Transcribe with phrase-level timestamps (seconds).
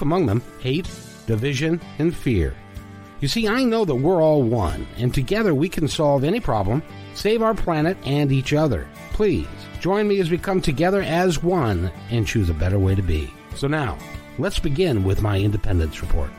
[0.00, 0.88] among them hate,
[1.26, 2.54] division, and fear.
[3.20, 6.82] You see, I know that we're all one, and together we can solve any problem,
[7.14, 8.88] save our planet and each other.
[9.12, 9.48] Please
[9.80, 13.32] join me as we come together as one and choose a better way to be.
[13.56, 13.98] So now,
[14.38, 16.30] let's begin with my Independence Report.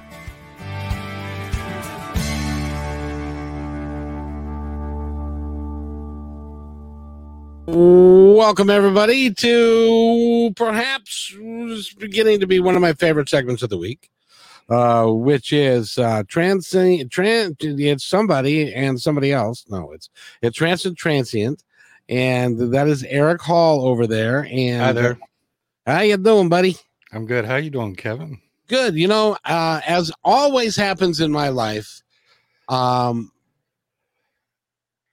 [7.71, 11.31] Welcome, everybody, to perhaps
[11.99, 14.09] beginning to be one of my favorite segments of the week,
[14.69, 16.71] uh, which is uh, trans.
[17.11, 17.55] Trans.
[17.59, 19.65] It's somebody and somebody else.
[19.69, 20.09] No, it's
[20.41, 21.63] it's transit transient,
[22.09, 24.47] and that is Eric Hall over there.
[24.49, 25.19] And Hi there.
[25.85, 26.75] how you doing, buddy?
[27.11, 27.45] I'm good.
[27.45, 28.41] How you doing, Kevin?
[28.67, 28.95] Good.
[28.95, 32.01] You know, uh, as always happens in my life,
[32.67, 33.31] um,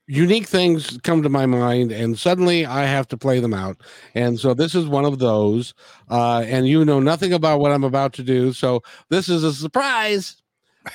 [0.07, 3.77] unique things come to my mind, and suddenly I have to play them out.
[4.15, 5.73] And so this is one of those.
[6.09, 9.53] Uh, and you know nothing about what I'm about to do, so this is a
[9.53, 10.41] surprise.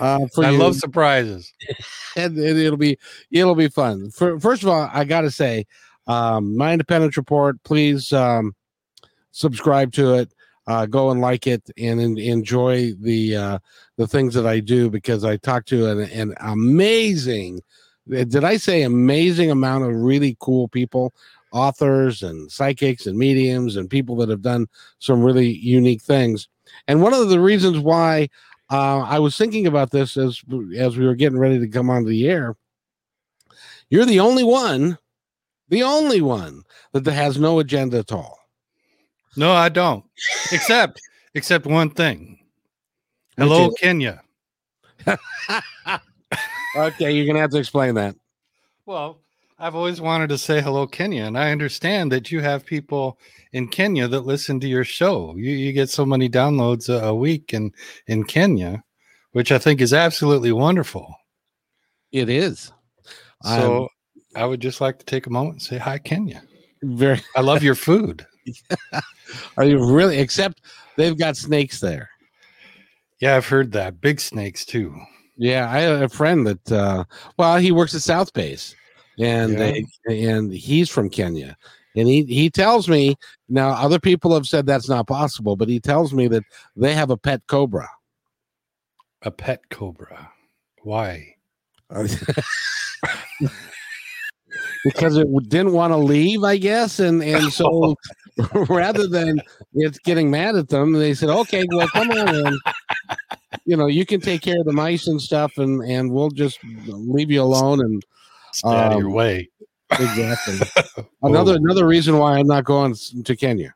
[0.00, 0.58] Uh, for I you.
[0.58, 1.52] love surprises.
[2.16, 2.98] and, and it'll be
[3.30, 4.10] it'll be fun.
[4.10, 5.66] For, first of all, I got to say,
[6.06, 7.62] um, my independence report.
[7.62, 8.54] Please um,
[9.30, 10.32] subscribe to it.
[10.68, 13.58] Uh, go and like it and, en- enjoy the uh,
[13.96, 17.60] the things that I do because I talk to an, an amazing.
[18.08, 21.14] Did I say amazing amount of really cool people,
[21.52, 24.66] authors and psychics and mediums and people that have done
[24.98, 26.48] some really unique things.
[26.88, 28.28] And one of the reasons why
[28.70, 30.42] uh, I was thinking about this as
[30.76, 32.56] as we were getting ready to come on the air.
[33.90, 34.98] You're the only one,
[35.68, 38.38] the only one that has no agenda at all.
[39.36, 40.04] No, I don't.
[40.50, 41.00] Except
[41.34, 42.38] except one thing.
[43.36, 44.22] Hello, Kenya.
[46.74, 48.14] Okay, you're gonna have to explain that.
[48.86, 49.18] Well,
[49.58, 53.18] I've always wanted to say hello, Kenya, and I understand that you have people
[53.52, 55.36] in Kenya that listen to your show.
[55.36, 57.72] You you get so many downloads a, a week in
[58.06, 58.82] in Kenya,
[59.32, 61.14] which I think is absolutely wonderful.
[62.10, 62.72] It is.
[63.44, 63.88] So
[64.34, 66.42] I would just like to take a moment and say hi, Kenya.
[66.82, 67.20] Very.
[67.36, 68.26] I love your food.
[69.56, 70.18] Are you really?
[70.18, 70.60] Except
[70.96, 72.10] they've got snakes there.
[73.20, 74.00] Yeah, I've heard that.
[74.00, 74.94] Big snakes too.
[75.42, 76.70] Yeah, I have a friend that.
[76.72, 77.02] uh
[77.36, 78.76] Well, he works at South Base,
[79.18, 79.72] and Yeah.
[80.06, 81.56] they, and he's from Kenya,
[81.96, 83.16] and he he tells me
[83.48, 83.70] now.
[83.70, 86.44] Other people have said that's not possible, but he tells me that
[86.76, 87.88] they have a pet cobra.
[89.22, 90.30] A pet cobra.
[90.84, 91.34] Why?
[94.84, 97.96] because it didn't want to leave, I guess, and and so
[98.68, 99.42] rather than
[99.74, 102.58] it's getting mad at them, they said, "Okay, well, come on in.
[103.64, 106.58] You know, you can take care of the mice and stuff, and and we'll just
[106.86, 108.02] leave you alone." And
[108.52, 109.48] Stay out of your Um, way.
[109.92, 110.58] exactly
[111.22, 111.56] another Oh.
[111.56, 113.74] another reason why I'm not going to Kenya.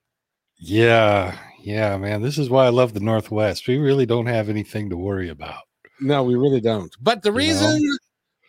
[0.59, 2.23] Yeah, yeah, man.
[2.23, 3.69] This is why I love the Northwest.
[3.69, 5.63] We really don't have anything to worry about.
[6.01, 6.95] No, we really don't.
[7.01, 7.39] But the You know?
[7.39, 7.99] reason,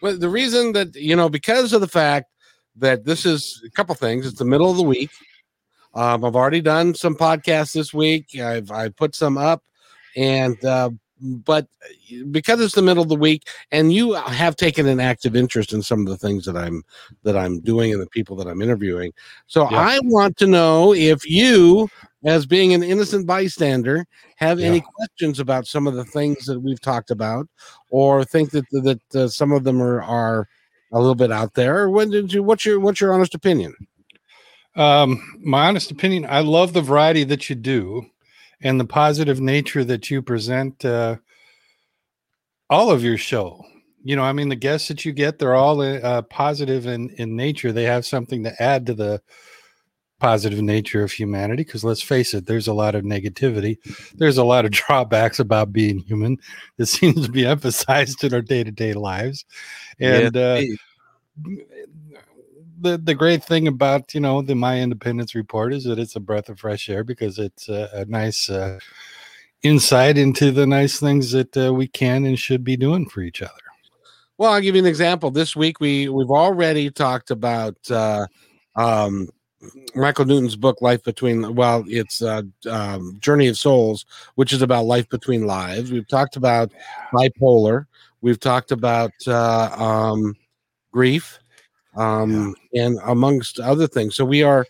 [0.01, 2.27] but the reason that you know, because of the fact
[2.75, 4.25] that this is a couple things.
[4.27, 5.09] It's the middle of the week.
[5.95, 8.37] Um, I've already done some podcasts this week.
[8.39, 9.63] I've I put some up,
[10.15, 10.89] and uh,
[11.21, 11.67] but
[12.31, 15.81] because it's the middle of the week, and you have taken an active interest in
[15.81, 16.83] some of the things that I'm
[17.23, 19.13] that I'm doing and the people that I'm interviewing.
[19.47, 19.79] So Yeah.
[19.79, 21.89] I want to know if you,
[22.23, 26.81] as being an innocent bystander, have any questions about some of the things that we've
[26.81, 27.47] talked about,
[27.89, 30.47] or think that that uh, some of them are are
[30.93, 31.79] a little bit out there.
[31.79, 32.43] Or When did you?
[32.43, 33.73] What's your what's your honest opinion?
[34.75, 38.05] Um, my honest opinion, I love the variety that you do
[38.61, 41.17] and the positive nature that you present uh,
[42.69, 43.63] all of your show.
[44.03, 47.35] You know, I mean, the guests that you get, they're all uh, positive in, in
[47.35, 47.71] nature.
[47.71, 49.21] They have something to add to the
[50.19, 51.63] positive nature of humanity.
[51.63, 53.77] Because let's face it, there's a lot of negativity.
[54.15, 56.37] There's a lot of drawbacks about being human
[56.77, 59.45] that seems to be emphasized in our day to day lives.
[59.99, 60.61] And uh,
[62.79, 66.19] the the great thing about you know the my independence report is that it's a
[66.19, 68.79] breath of fresh air because it's a, a nice uh,
[69.63, 73.41] insight into the nice things that uh, we can and should be doing for each
[73.41, 73.51] other
[74.37, 75.31] Well, I'll give you an example.
[75.31, 78.27] This week we we've already talked about uh,
[78.75, 79.29] um,
[79.95, 84.85] Michael Newton's book "Life Between." Well, it's uh, um, "Journey of Souls," which is about
[84.85, 85.91] life between lives.
[85.91, 86.71] We've talked about
[87.11, 87.85] bipolar.
[88.21, 90.35] We've talked about uh, um,
[90.91, 91.39] grief,
[91.97, 94.15] um, and amongst other things.
[94.15, 94.65] So we are.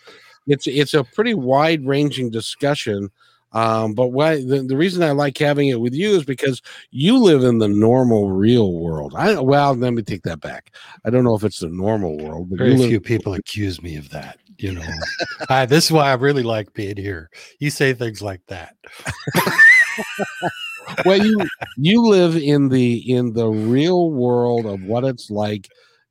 [0.47, 3.09] It's it's a pretty wide ranging discussion.
[3.53, 7.18] Um, but why the, the reason I like having it with you is because you
[7.18, 9.13] live in the normal real world.
[9.15, 10.71] I well, let me take that back.
[11.06, 13.95] I don't know if it's the normal world, but very live, few people accuse me
[13.95, 14.81] of that you know
[15.50, 18.75] I, this is why i really like being here you say things like that
[21.06, 21.39] well, you
[21.75, 25.69] you live in the in the real world of what it's like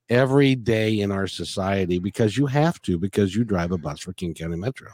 [0.09, 4.13] every day in our society because you have to because you drive a bus for
[4.13, 4.89] King County Metro.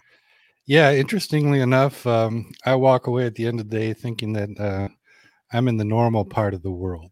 [0.66, 4.48] Yeah, interestingly enough, um, I walk away at the end of the day thinking that
[4.60, 4.88] uh,
[5.52, 7.10] I'm in the normal part of the world.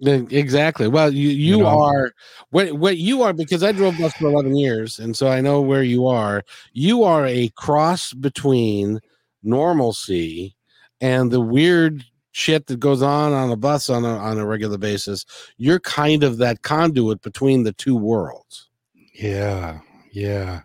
[0.00, 0.86] Exactly.
[0.86, 1.66] Well, you you, you know?
[1.66, 2.12] are
[2.50, 5.60] what what you are because I drove bus for 11 years and so I know
[5.60, 6.44] where you are.
[6.72, 9.00] You are a cross between
[9.42, 10.56] normalcy
[11.00, 14.78] and the weird shit that goes on on a bus on a on a regular
[14.78, 15.24] basis.
[15.56, 18.68] You're kind of that conduit between the two worlds.
[19.14, 19.80] Yeah.
[20.12, 20.62] Yeah.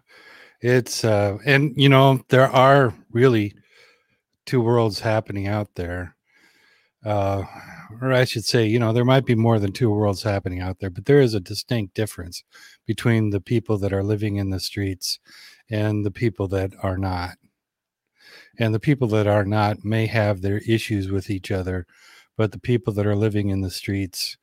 [0.62, 3.56] It's uh and you know there are really
[4.46, 6.16] two worlds happening out there.
[7.06, 7.44] Uh
[8.02, 10.80] or I should say, you know, there might be more than two worlds happening out
[10.80, 12.44] there, but there is a distinct difference
[12.86, 15.20] between the people that are living in the streets
[15.70, 17.38] and the people that are not.
[18.60, 21.86] And the people that are not may have their issues with each other,
[22.38, 24.38] but the people that are living in the streets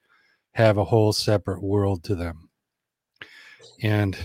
[0.52, 2.48] have a whole separate world to them.
[3.82, 4.16] And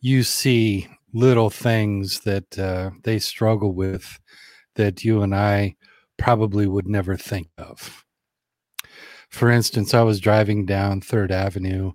[0.00, 4.20] you see little things that uh, they struggle with
[4.76, 5.76] that you and I
[6.18, 8.06] probably would never think of
[9.36, 11.92] for instance, I was driving down Third Avenue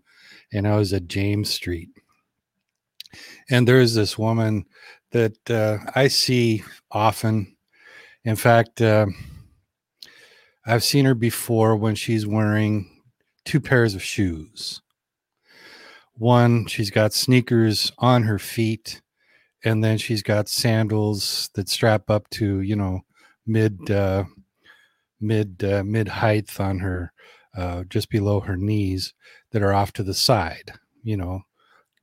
[0.53, 1.89] and I was at James Street.
[3.49, 4.65] And there's this woman
[5.11, 7.55] that uh, I see often.
[8.23, 9.07] In fact, uh,
[10.65, 13.01] I've seen her before when she's wearing
[13.45, 14.81] two pairs of shoes.
[16.13, 19.01] One, she's got sneakers on her feet,
[19.63, 23.01] and then she's got sandals that strap up to, you know,
[23.47, 24.25] mid uh,
[25.19, 27.11] mid uh, mid height on her
[27.55, 29.13] uh, just below her knees
[29.51, 30.73] that are off to the side,
[31.03, 31.41] you know,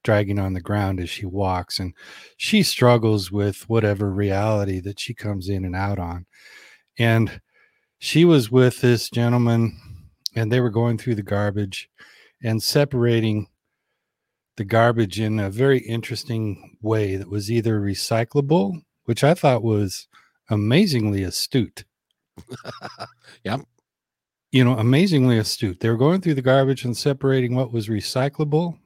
[0.04, 1.78] dragging on the ground as she walks.
[1.78, 1.94] And
[2.36, 6.26] she struggles with whatever reality that she comes in and out on.
[6.98, 7.40] And
[7.98, 9.78] she was with this gentleman,
[10.34, 11.88] and they were going through the garbage
[12.42, 13.48] and separating
[14.56, 20.08] the garbage in a very interesting way that was either recyclable, which I thought was
[20.48, 21.84] amazingly astute.
[23.44, 23.60] yep
[24.50, 25.80] you know, amazingly astute.
[25.80, 28.78] They were going through the garbage and separating what was recyclable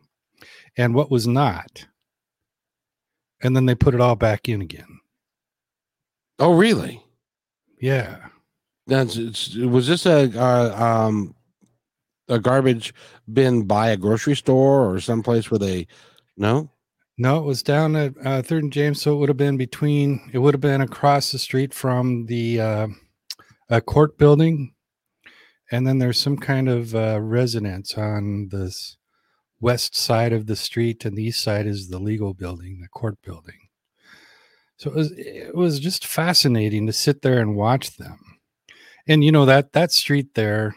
[0.77, 1.87] and what was not.
[3.43, 5.01] And then they put it all back in again.
[6.39, 7.03] Oh, really?
[7.81, 8.19] Yeah.
[8.87, 11.35] That's was this a uh, um
[12.29, 12.95] a garbage
[13.33, 15.87] bin by a grocery store or someplace where they
[16.37, 16.71] no
[17.19, 20.21] no it was down at uh, third and james so it would have been between
[20.33, 24.73] it would have been across the street from the uh, court building
[25.71, 28.97] and then there's some kind of uh, residence on this
[29.63, 33.17] west side of the street and the east side is the legal building the court
[33.23, 33.69] building.
[34.77, 38.19] So it was it was just fascinating to sit there and watch them.
[39.07, 40.75] And you know that that street there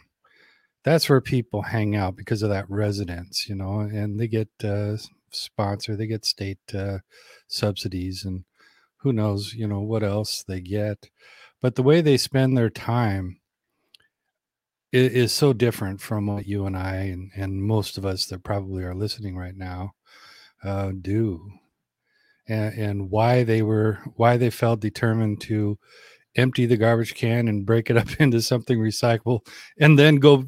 [0.83, 4.97] that's where people hang out because of that residence you know and they get uh
[5.31, 6.99] sponsor they get state uh
[7.47, 8.45] subsidies and
[8.97, 11.09] who knows you know what else they get.
[11.61, 13.39] But the way they spend their time
[14.95, 18.83] is so different from what you and I and, and most of us that probably
[18.83, 19.93] are listening right now
[20.63, 21.51] uh, do,
[22.47, 25.77] and, and why they were why they felt determined to
[26.35, 29.45] empty the garbage can and break it up into something recyclable,
[29.79, 30.45] and then go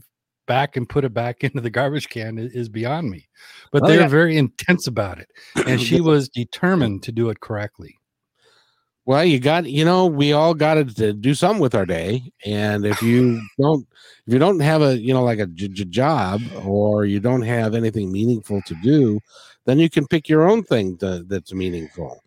[0.48, 3.28] back and put it back into the garbage can is beyond me.
[3.72, 4.08] But oh, they're yeah.
[4.08, 5.28] very intense about it,
[5.68, 7.97] and she was determined to do it correctly.
[9.08, 12.86] Well, you got you know we all got to do something with our day, and
[12.86, 13.88] if you don't
[14.28, 17.42] if you don't have a you know like a j- j- job or you don't
[17.44, 19.22] have anything meaningful to do,
[19.64, 22.22] then you can pick your own thing to, that's meaningful.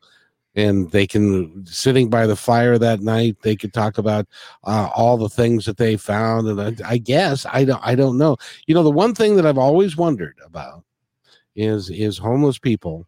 [0.56, 3.36] And they can sitting by the fire that night.
[3.42, 4.26] They could talk about
[4.64, 8.18] uh, all the things that they found, and I, I guess I don't I don't
[8.18, 8.38] know.
[8.66, 10.84] You know, the one thing that I've always wondered about
[11.56, 13.06] is is homeless people.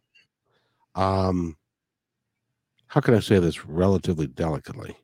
[0.95, 1.57] Um,
[2.93, 4.95] how can I say this relatively delicately?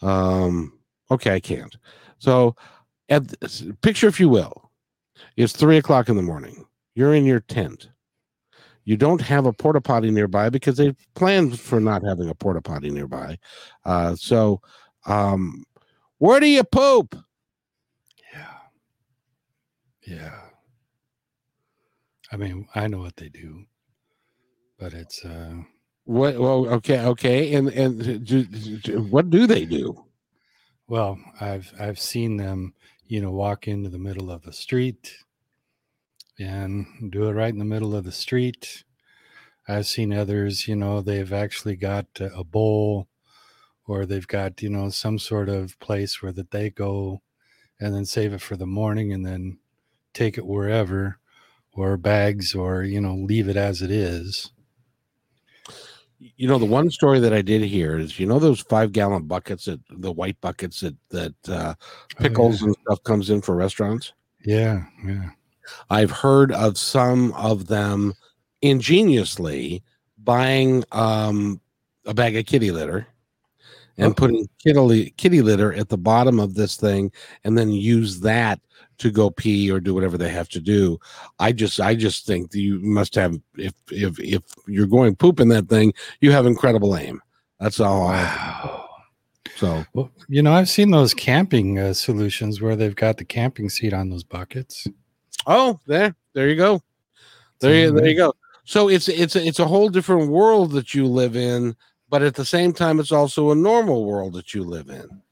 [0.00, 0.72] Um,
[1.10, 1.76] okay, I can't.
[2.16, 2.56] So,
[3.10, 3.22] at
[3.82, 4.70] picture, if you will,
[5.36, 6.64] it's three o'clock in the morning.
[6.94, 7.90] You're in your tent.
[8.84, 12.62] You don't have a porta potty nearby because they've planned for not having a porta
[12.62, 13.38] potty nearby.
[13.84, 14.62] Uh, so,
[15.04, 15.66] um,
[16.16, 17.14] where do you poop?
[18.32, 18.56] Yeah.
[20.06, 20.40] Yeah.
[22.32, 23.64] I mean, I know what they do,
[24.78, 25.56] but it's uh
[26.08, 26.38] what?
[26.38, 30.06] Well, okay, okay, and and do, do, what do they do?
[30.88, 32.74] Well, I've I've seen them,
[33.06, 35.14] you know, walk into the middle of the street
[36.38, 38.84] and do it right in the middle of the street.
[39.68, 43.08] I've seen others, you know, they've actually got a bowl
[43.86, 47.22] or they've got you know some sort of place where that they go
[47.80, 49.58] and then save it for the morning and then
[50.14, 51.18] take it wherever
[51.72, 54.52] or bags or you know leave it as it is
[56.18, 59.24] you know the one story that i did hear is you know those five gallon
[59.24, 61.74] buckets that the white buckets that that uh,
[62.18, 62.68] pickles oh, yeah.
[62.68, 64.12] and stuff comes in for restaurants
[64.44, 65.30] yeah yeah
[65.90, 68.12] i've heard of some of them
[68.62, 69.82] ingeniously
[70.18, 71.60] buying um,
[72.06, 73.06] a bag of kitty litter
[73.96, 74.14] and oh.
[74.14, 77.12] putting kitty, kitty litter at the bottom of this thing
[77.44, 78.60] and then use that
[78.98, 80.98] to go pee or do whatever they have to do.
[81.38, 85.48] I just I just think you must have if if if you're going poop in
[85.48, 87.20] that thing, you have incredible aim.
[87.60, 88.06] That's all.
[88.06, 88.84] Wow.
[89.56, 93.68] So, well, you know, I've seen those camping uh, solutions where they've got the camping
[93.68, 94.86] seat on those buckets.
[95.46, 96.80] Oh, there, there you go.
[97.60, 98.34] There, you, there you go.
[98.64, 101.74] So it's it's it's a whole different world that you live in,
[102.08, 105.22] but at the same time, it's also a normal world that you live in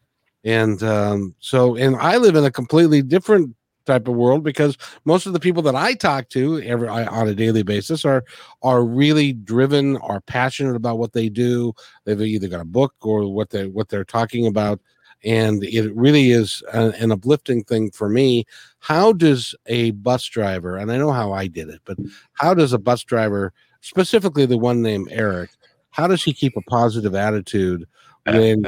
[0.46, 5.26] and um, so and i live in a completely different type of world because most
[5.26, 8.24] of the people that i talk to every on a daily basis are
[8.62, 11.72] are really driven are passionate about what they do.
[12.04, 14.80] They've either got a book or what they what they're talking about.
[15.24, 18.44] And it really is a, an uplifting thing for me.
[18.80, 21.96] How does a bus driver and i know how i did it but
[22.34, 25.50] how does a bus driver specifically the one named eric
[25.90, 27.84] how does he keep a positive attitude
[28.26, 28.64] when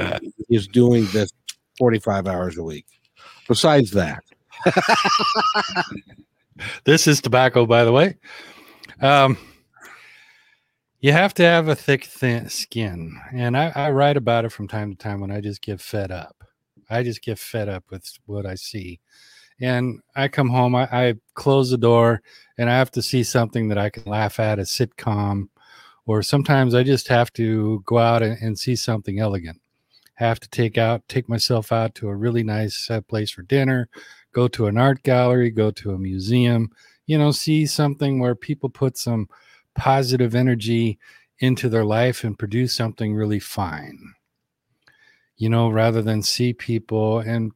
[0.47, 1.31] he's doing this
[1.79, 2.85] 45 hours a week.
[3.47, 4.23] Besides that,
[6.83, 8.17] this is tobacco, by the way.
[9.01, 9.37] Um,
[10.99, 13.19] you have to have a thick, thin skin.
[13.33, 16.11] And I, I write about it from time to time when I just get fed
[16.11, 16.43] up.
[16.89, 18.99] I just get fed up with what I see.
[19.61, 22.21] And I come home, I, I close the door,
[22.57, 25.49] and I have to see something that I can laugh at, a sitcom,
[26.05, 29.59] or sometimes I just have to go out and, and see something elegant
[30.19, 33.89] have to take out take myself out to a really nice uh, place for dinner
[34.33, 36.69] go to an art gallery go to a museum
[37.09, 39.27] you know see something where people put some
[39.75, 40.99] positive energy
[41.39, 43.97] into their life and produce something really fine.
[45.37, 47.51] You know rather than see people and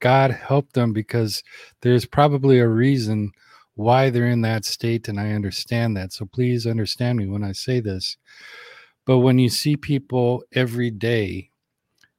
[0.00, 1.42] god help them because
[1.82, 3.32] there's probably a reason
[3.74, 6.12] why they're in that state and i understand that.
[6.12, 8.16] So please understand me when i say this.
[9.06, 11.49] But when you see people every day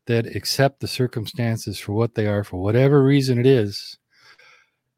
[0.06, 3.98] that accept the circumstances for what they are, for whatever reason it is,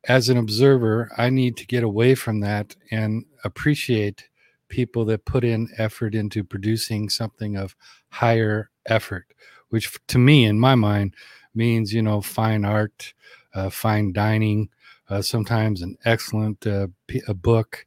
[0.05, 4.27] as an observer, I need to get away from that and appreciate
[4.67, 7.75] people that put in effort into producing something of
[8.09, 9.27] higher effort,
[9.69, 11.15] which to me, in my mind,
[11.55, 13.13] means, you know, fine art,
[13.53, 14.69] uh, fine dining,
[15.09, 16.87] uh, sometimes an excellent uh,
[17.27, 17.85] a book,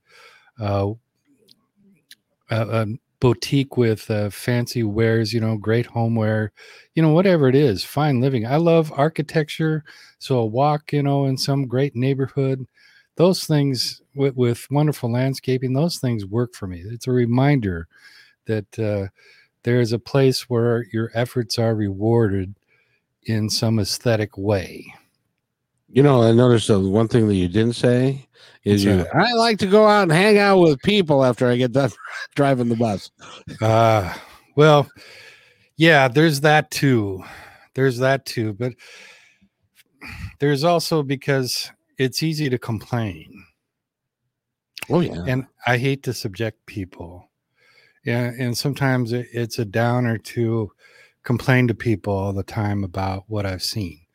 [0.61, 0.92] uh,
[3.26, 6.52] boutique with uh, fancy wares, you know, great homeware,
[6.95, 8.47] you know, whatever it is, fine living.
[8.47, 9.83] I love architecture.
[10.21, 12.64] So a walk, you know, in some great neighborhood,
[13.16, 16.85] those things with, with wonderful landscaping, those things work for me.
[16.87, 17.88] It's a reminder
[18.47, 19.09] that uh,
[19.64, 22.54] there is a place where your efforts are rewarded
[23.25, 24.96] in some aesthetic way.
[25.88, 28.26] You know, I noticed the one thing that you didn't say
[28.64, 29.07] is you.
[29.14, 31.90] I like to go out and hang out with people after I get done
[32.35, 33.11] driving the bus.
[33.61, 34.12] Uh
[34.57, 34.88] well,
[35.76, 37.23] yeah, there's that too.
[37.75, 38.73] There's that too, but
[40.40, 43.45] there's also because it's easy to complain.
[44.90, 47.31] Oh yeah, and I hate to subject people.
[48.05, 50.73] Yeah, and sometimes it's a downer to
[51.23, 54.05] complain to people all the time about what I've seen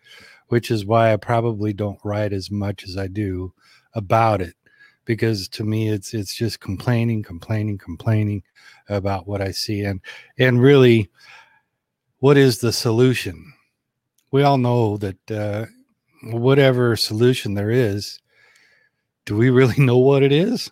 [0.52, 3.54] which is why I probably don't write as much as I do
[3.94, 4.54] about it
[5.06, 8.44] because to me it's it's just complaining complaining complaining
[8.90, 10.02] about what I see and
[10.38, 11.10] and really
[12.20, 13.54] what is the solution?
[14.32, 15.68] We all know that uh,
[16.22, 18.20] whatever solution there is
[19.26, 20.70] do we really know what it is?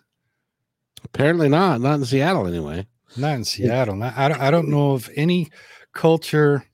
[1.04, 2.86] Apparently not not in Seattle anyway.
[3.16, 5.48] Not in Seattle not, I, I don't know of any
[5.94, 6.66] culture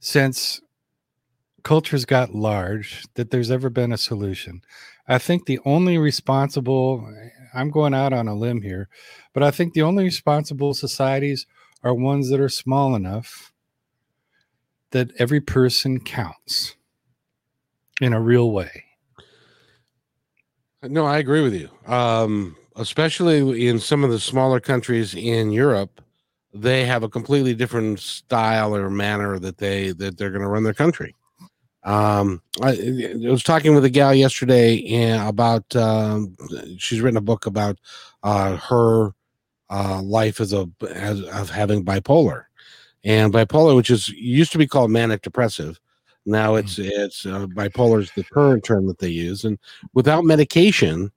[0.00, 0.60] since
[1.66, 4.62] cultures got large that there's ever been a solution.
[5.08, 7.12] I think the only responsible,
[7.52, 8.88] I'm going out on a limb here,
[9.34, 11.44] but I think the only responsible societies
[11.82, 13.52] are ones that are small enough
[14.92, 16.76] that every person counts
[18.00, 18.84] in a real way.
[20.84, 21.68] No, I agree with you.
[21.92, 26.00] Um, especially in some of the smaller countries in Europe,
[26.54, 30.62] they have a completely different style or manner that they that they're going to run
[30.62, 31.12] their country.
[31.86, 36.36] Um, I, I, was talking with a gal yesterday and about um,
[36.78, 37.78] she's written a book about
[38.24, 39.12] uh, her
[39.70, 42.46] uh, life as a as of having bipolar,
[43.04, 45.78] and bipolar, which is used to be called manic depressive.
[46.24, 46.90] Now it's mm-hmm.
[47.02, 49.56] it's uh, bipolar is the current term that they use, and
[49.94, 51.12] without medication,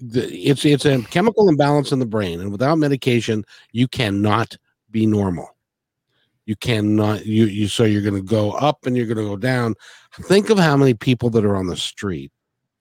[0.00, 4.56] the, it's it's a chemical imbalance in the brain, and without medication, you cannot
[4.90, 5.54] be normal.
[6.46, 9.36] You cannot you you so you're going to go up and you're going to go
[9.36, 9.74] down.
[10.22, 12.32] Think of how many people that are on the street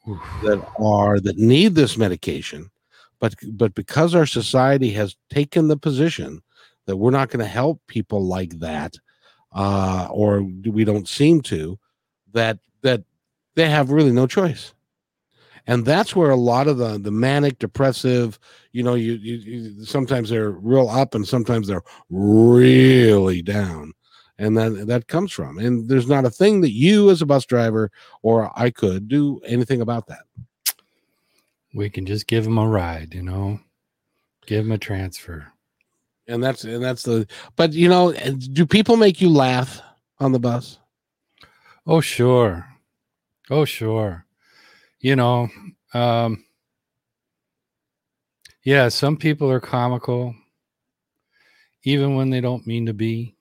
[0.08, 0.20] Oof.
[0.44, 2.72] that are that need this medication,
[3.20, 6.42] but but because our society has taken the position
[6.86, 8.96] that we're not going to help people like that,
[9.54, 11.78] uh, or we don't seem to,
[12.32, 13.04] that that
[13.56, 14.74] they have really no choice
[15.70, 18.40] and that's where a lot of the the manic depressive
[18.72, 23.94] you know you, you, you, sometimes they're real up and sometimes they're really down.
[24.40, 25.60] And that that comes from.
[25.60, 27.92] And there's not a thing that you as a bus driver
[28.24, 30.24] or i could do anything about that.
[31.74, 33.60] We can just give them a ride you know?
[34.48, 35.52] Give them a transfer.
[36.28, 39.82] And that's and that's the but you know eh, do people make you laugh
[40.20, 40.80] on the bus?
[41.86, 42.66] Oh sure.
[43.52, 44.26] Oh sure
[45.00, 45.50] you know,
[45.94, 46.44] um,
[48.64, 50.36] yeah, some people are comical,
[51.84, 53.36] even when they don't mean to be.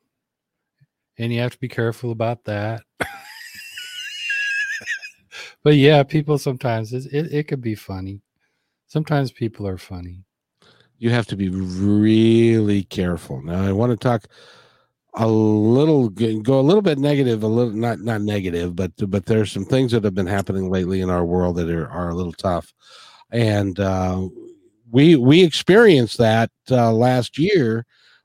[1.18, 2.82] And you have to be careful about that.
[5.64, 8.22] but yeah, people sometimes it, it, it could be funny.
[8.86, 10.22] Sometimes people are funny.
[10.98, 13.42] You have to be really careful.
[13.42, 14.26] Now, I want to talk
[15.18, 19.50] a little go a little bit negative a little not not negative but but there's
[19.50, 22.32] some things that have been happening lately in our world that are, are a little
[22.32, 22.72] tough.
[23.30, 24.28] And uh,
[24.90, 27.84] we we experienced that uh, last year.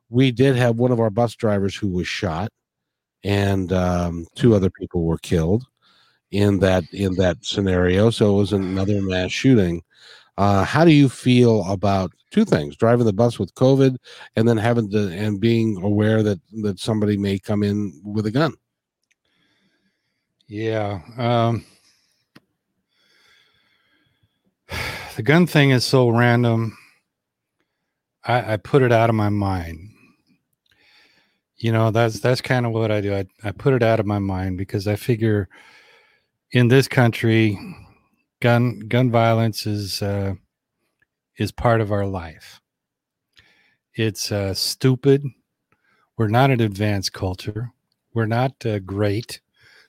[0.09, 2.51] We did have one of our bus drivers who was shot
[3.23, 5.65] and um, two other people were killed
[6.31, 8.11] in that in that scenario.
[8.11, 9.81] So it was another mass shooting
[10.37, 13.97] uh, how do you feel about two things: driving the bus with COVID,
[14.35, 18.31] and then having to and being aware that that somebody may come in with a
[18.31, 18.53] gun?
[20.47, 21.65] Yeah, um,
[25.15, 26.77] the gun thing is so random.
[28.25, 29.89] I, I put it out of my mind.
[31.57, 33.15] You know, that's that's kind of what I do.
[33.15, 35.47] I, I put it out of my mind because I figure
[36.51, 37.57] in this country
[38.43, 40.33] gun gun violence is uh,
[41.37, 42.59] is part of our life.
[43.95, 45.23] It's uh, stupid.
[46.17, 47.71] We're not an advanced culture.
[48.13, 49.39] We're not uh, great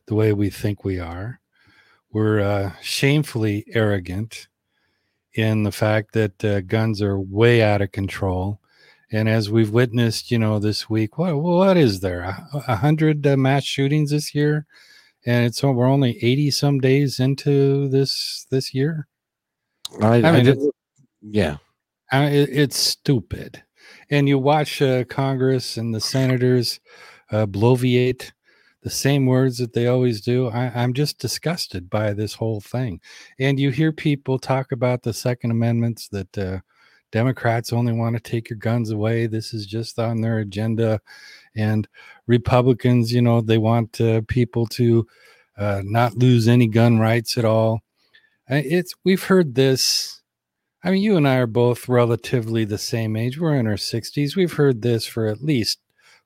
[0.06, 1.40] the way we think we are.
[2.12, 4.46] We're uh, shamefully arrogant
[5.32, 8.60] in the fact that uh, guns are way out of control.
[9.10, 12.20] And as we've witnessed, you know, this week, what what is there?
[12.68, 14.64] A, hundred uh, mass shootings this year
[15.26, 19.06] and it's we're only 80 some days into this this year?
[20.00, 20.70] I, I mean I
[21.22, 21.56] yeah.
[22.12, 23.62] I, it, it's stupid.
[24.10, 26.80] And you watch uh, congress and the senators
[27.30, 28.32] uh, bloviate
[28.82, 30.48] the same words that they always do.
[30.48, 33.00] I, i'm just disgusted by this whole thing.
[33.38, 36.58] And you hear people talk about the second amendments that uh,
[37.10, 39.26] democrats only want to take your guns away.
[39.26, 41.00] This is just on their agenda
[41.56, 41.88] and
[42.26, 45.06] Republicans, you know, they want uh, people to
[45.56, 47.80] uh, not lose any gun rights at all.
[48.48, 50.20] It's we've heard this.
[50.82, 53.38] I mean, you and I are both relatively the same age.
[53.38, 54.36] We're in our 60s.
[54.36, 55.78] We've heard this for at least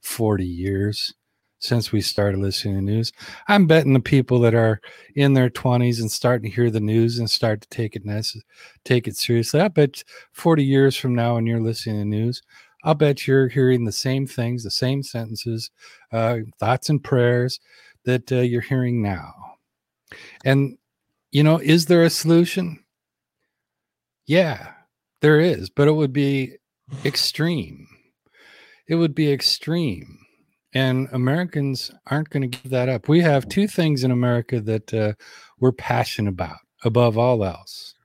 [0.02, 1.14] 40 years
[1.60, 3.12] since we started listening to news.
[3.48, 4.80] I'm betting the people that are
[5.14, 8.02] in their 20s and starting to hear the news and start to take it
[8.84, 9.60] take it seriously.
[9.60, 12.42] I bet 40 years from now, when you're listening to news,
[12.88, 15.70] I'll bet you're hearing the same things, the same sentences,
[16.10, 17.60] uh, thoughts and prayers
[18.06, 19.34] that uh, you're hearing now.
[20.42, 20.78] And,
[21.30, 22.82] you know, is there a solution?
[24.26, 24.72] Yeah,
[25.20, 26.56] there is, but it would be
[27.04, 27.86] extreme.
[28.86, 30.20] It would be extreme.
[30.72, 33.06] And Americans aren't going to give that up.
[33.06, 35.12] We have two things in America that uh,
[35.60, 37.96] we're passionate about above all else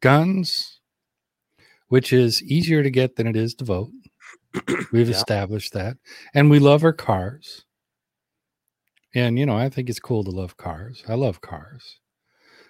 [0.00, 0.80] guns,
[1.86, 3.90] which is easier to get than it is to vote,
[4.92, 5.14] We've yeah.
[5.14, 5.96] established that.
[6.34, 7.64] And we love our cars.
[9.14, 11.02] And, you know, I think it's cool to love cars.
[11.08, 11.98] I love cars.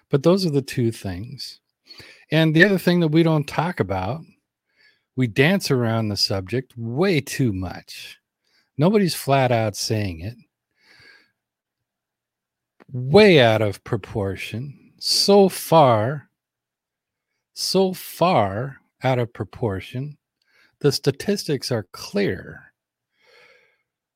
[0.09, 1.59] But those are the two things.
[2.31, 4.21] And the other thing that we don't talk about,
[5.15, 8.17] we dance around the subject way too much.
[8.77, 10.35] Nobody's flat out saying it.
[12.91, 14.93] Way out of proportion.
[14.99, 16.29] So far,
[17.53, 20.17] so far out of proportion
[20.79, 22.73] the statistics are clear.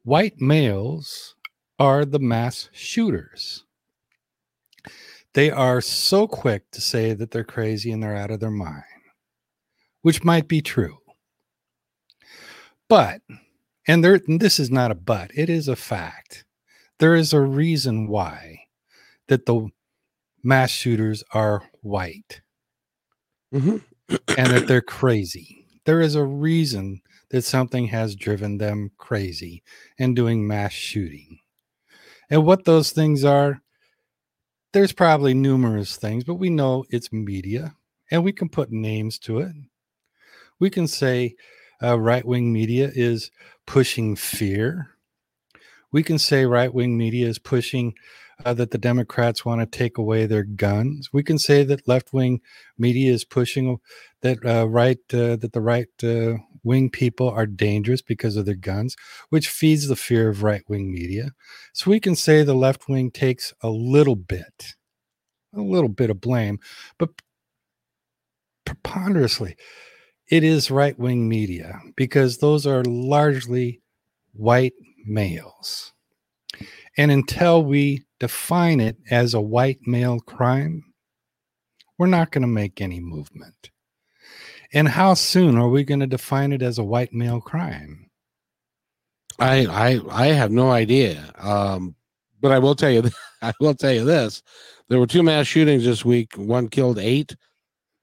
[0.04, 1.36] White males
[1.80, 3.66] are the mass shooters.
[5.34, 8.84] They are so quick to say that they're crazy and they're out of their mind,
[10.02, 11.00] which might be true.
[12.88, 13.22] But
[13.88, 16.46] And there, and this is not a but, it is a fact.
[17.00, 18.68] There is a reason why
[19.28, 19.70] that the
[20.44, 22.42] mass shooters are white
[23.52, 23.78] hmm
[24.38, 25.61] and that they're crazy.
[25.86, 29.64] There is a reason that something has driven them crazy
[29.98, 31.40] and doing mass shooting.
[32.30, 33.62] And what those things are,
[34.74, 37.76] there's probably numerous things, but we know it's media
[38.10, 39.54] and we can put names to it.
[40.60, 41.36] We can say
[41.82, 43.32] uh, right wing media is
[43.66, 44.92] pushing fear.
[45.92, 47.96] We can say right wing media is pushing
[48.46, 51.10] uh, that the Democrats want to take away their guns.
[51.14, 52.42] We can say that left wing
[52.78, 53.80] media is pushing
[54.22, 58.56] that uh, right uh, that the right uh, wing people are dangerous because of their
[58.56, 58.96] guns,
[59.30, 61.32] which feeds the fear of right wing media.
[61.74, 64.76] So we can say the left wing takes a little bit,
[65.56, 66.60] a little bit of blame,
[66.98, 67.10] but
[68.66, 69.56] preponderously,
[70.30, 73.82] it is right wing media because those are largely
[74.34, 74.74] white
[75.06, 75.94] males.
[76.98, 80.84] And until we define it as a white male crime,
[81.98, 83.72] we're not going to make any movement.
[84.74, 88.12] And how soon are we going to define it as a white male crime?
[89.40, 91.34] I I I have no idea.
[91.40, 91.96] Um,
[92.40, 93.10] but I will tell you,
[93.42, 94.44] I will tell you this:
[94.88, 96.36] there were two mass shootings this week.
[96.36, 97.36] One killed eight,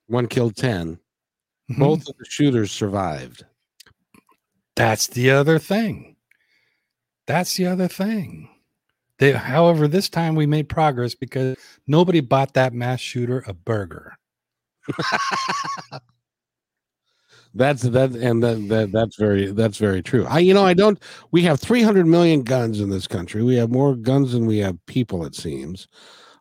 [0.09, 0.99] one killed 10
[1.71, 1.79] Mhm.
[1.79, 3.45] Both of the shooters survived.
[4.75, 6.17] That's the other thing.
[7.27, 8.49] That's the other thing.
[9.19, 14.17] They, however, this time we made progress because nobody bought that mass shooter a burger.
[17.55, 20.27] That's that, and that, that that's very that's very true.
[20.27, 21.03] I you know I don't.
[21.31, 23.43] We have 300 million guns in this country.
[23.43, 25.25] We have more guns than we have people.
[25.25, 25.89] It seems,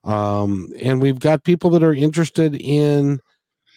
[0.03, 3.19] um, and we've got people that are interested in.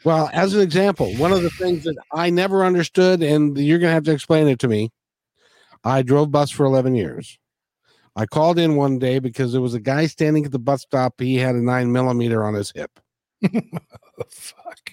[0.05, 3.91] Well, as an example, one of the things that I never understood, and you're going
[3.91, 4.91] to have to explain it to me.
[5.85, 7.39] I drove bus for 11 years.
[8.17, 11.21] I called in one day because there was a guy standing at the bus stop.
[11.21, 12.91] He had a nine millimeter on his hip.
[13.45, 13.61] Oh,
[14.31, 14.91] fuck.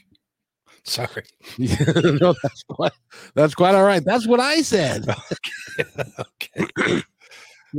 [0.84, 1.26] Sorry.
[1.58, 2.94] no, that's quite
[3.36, 4.04] that's quite all right.
[4.04, 5.06] That's what I said.
[6.20, 7.02] okay.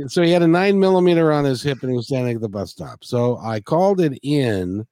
[0.07, 2.47] So he had a nine millimeter on his hip and he was standing at the
[2.47, 3.03] bus stop.
[3.03, 4.85] So I called it in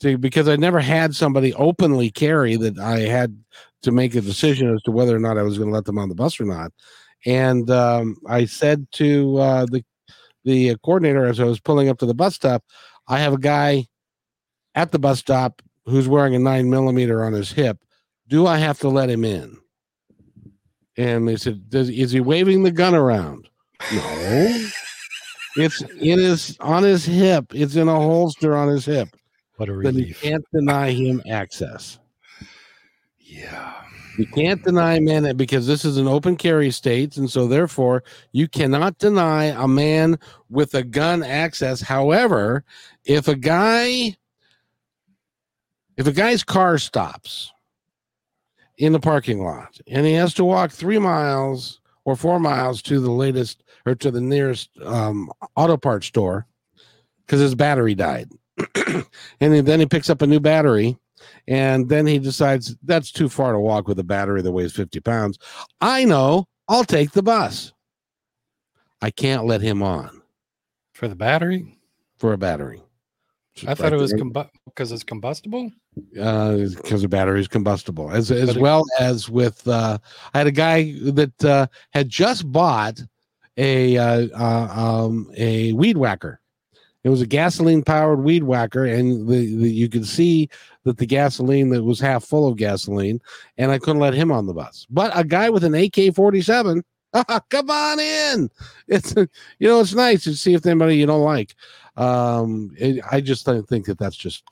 [0.00, 3.36] to because I never had somebody openly carry that I had
[3.82, 5.98] to make a decision as to whether or not I was going to let them
[5.98, 6.72] on the bus or not.
[7.24, 9.84] And um, I said to uh, the
[10.44, 12.64] the coordinator as I was pulling up to the bus stop,
[13.08, 13.86] I have a guy
[14.74, 17.78] at the bus stop who's wearing a nine millimeter on his hip.
[18.28, 19.56] Do I have to let him in?
[20.96, 23.48] And they said, Does, is he waving the gun around?
[23.92, 24.68] No.
[25.56, 27.46] It's in his on his hip.
[27.54, 29.08] It's in a holster on his hip.
[29.56, 31.98] What a Then you can't deny him access.
[33.18, 33.71] Yeah.
[34.16, 38.04] You can't deny a man because this is an open carry state, and so therefore
[38.32, 40.18] you cannot deny a man
[40.50, 41.80] with a gun access.
[41.80, 42.64] However,
[43.04, 44.16] if a guy
[45.96, 47.52] if a guy's car stops
[48.78, 52.98] in the parking lot and he has to walk three miles or four miles to
[52.98, 56.46] the latest or to the nearest um, auto parts store
[57.24, 58.28] because his battery died,
[59.40, 60.98] and then he picks up a new battery
[61.48, 65.00] and then he decides that's too far to walk with a battery that weighs 50
[65.00, 65.38] pounds.
[65.80, 67.72] I know, I'll take the bus.
[69.00, 70.22] I can't let him on
[70.94, 71.78] For the battery?
[72.18, 72.80] for a battery.
[73.66, 75.70] I thought it was combu- because it's combustible.
[76.14, 79.66] because the battery is combustible, as as But it- well as with.
[79.68, 79.98] Uh,
[80.32, 83.02] I had a guy that uh, had just bought
[83.58, 84.68] a uh, uh,
[85.04, 86.40] um, a weed whacker.
[87.04, 90.48] It was a gasoline powered weed whacker, and the, the you could see
[90.84, 93.20] that the gasoline that was half full of gasoline,
[93.58, 94.86] and I couldn't let him on the bus.
[94.88, 96.84] But a guy with an AK forty seven,
[97.50, 98.50] come on in.
[98.88, 101.54] It's you know it's nice to see if anybody you don't like.
[101.96, 104.44] Um, it, I just don't think that that's just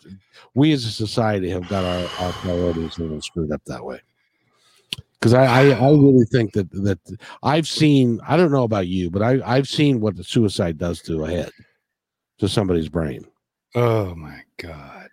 [0.54, 4.00] we as a society have got our, our priorities a little screwed up that way.
[5.14, 6.98] Because I, I, I really think that that
[7.42, 11.00] I've seen I don't know about you, but I I've seen what the suicide does
[11.02, 11.50] to a head,
[12.40, 13.24] to somebody's brain.
[13.74, 15.08] Oh my god.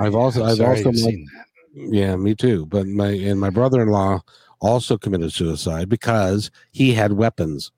[0.00, 1.46] I've also- I've also met- seen that.
[1.94, 2.66] Yeah, me too.
[2.66, 4.20] But my and my brother-in-law
[4.60, 7.72] also committed suicide because he had weapons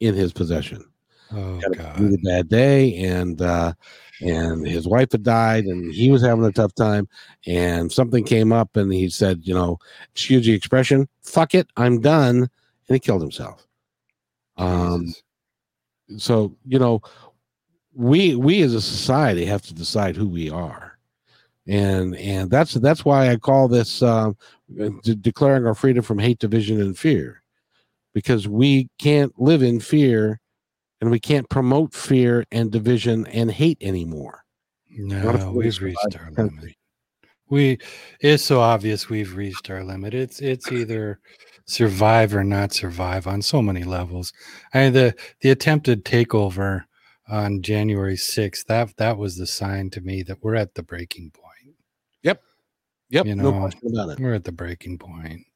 [0.00, 0.84] in his possession.
[1.32, 2.00] Oh had a god.
[2.00, 3.72] really bad day and uh
[4.20, 7.08] and his wife had died and he was having a tough time
[7.48, 9.76] and something came up and he said you know
[10.12, 12.48] excuse the expression fuck it i'm done and
[12.94, 13.66] he killed himself
[14.56, 15.06] um
[16.08, 16.22] Jesus.
[16.24, 17.02] so you know
[17.96, 20.98] we we as a society have to decide who we are
[21.66, 24.36] and and that's that's why i call this um
[25.02, 27.42] de- declaring our freedom from hate division and fear
[28.16, 30.40] because we can't live in fear
[31.00, 34.42] and we can't promote fear and division and hate anymore.
[34.90, 36.74] No, we've reached our limit.
[37.48, 37.78] We
[38.20, 40.14] it's so obvious we've reached our limit.
[40.14, 41.20] It's it's either
[41.66, 44.32] survive or not survive on so many levels.
[44.72, 46.84] I mean, the the attempted takeover
[47.28, 51.30] on January 6th, that that was the sign to me that we're at the breaking
[51.30, 51.76] point.
[52.22, 52.42] Yep.
[53.10, 53.26] Yep.
[53.26, 54.20] You no know, question about it.
[54.20, 55.46] We're at the breaking point.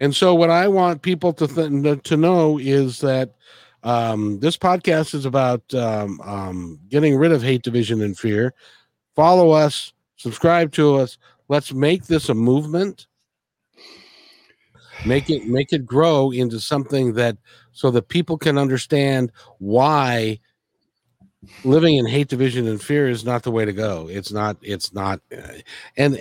[0.00, 3.34] And so, what I want people to th- to know is that
[3.82, 8.54] um, this podcast is about um, um, getting rid of hate, division, and fear.
[9.16, 11.18] Follow us, subscribe to us.
[11.48, 13.06] Let's make this a movement.
[15.06, 17.36] Make it make it grow into something that
[17.72, 20.40] so that people can understand why
[21.64, 24.08] living in hate, division, and fear is not the way to go.
[24.08, 24.56] It's not.
[24.62, 25.20] It's not.
[25.32, 25.58] Uh,
[25.96, 26.18] and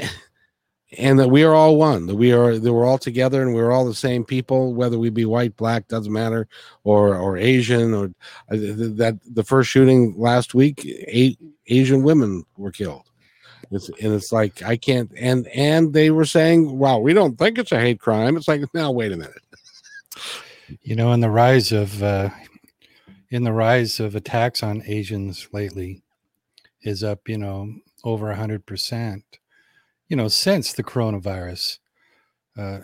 [0.98, 3.72] and that we are all one that we are that we're all together and we're
[3.72, 6.48] all the same people whether we be white black doesn't matter
[6.86, 11.38] or or asian or uh, that the first shooting last week eight
[11.68, 13.04] asian women were killed
[13.70, 17.58] it's, and it's like i can't and and they were saying wow we don't think
[17.58, 19.42] it's a hate crime it's like now wait a minute
[20.84, 22.30] You know, in the rise of uh,
[23.30, 26.02] in the rise of attacks on Asians lately
[26.82, 29.24] is up, you know, over a hundred percent.
[30.08, 31.80] You know, since the coronavirus,
[32.58, 32.80] uh,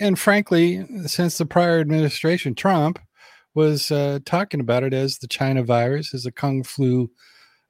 [0.00, 2.98] and frankly, since the prior administration, Trump
[3.54, 7.10] was uh, talking about it as the China virus, as a kung flu,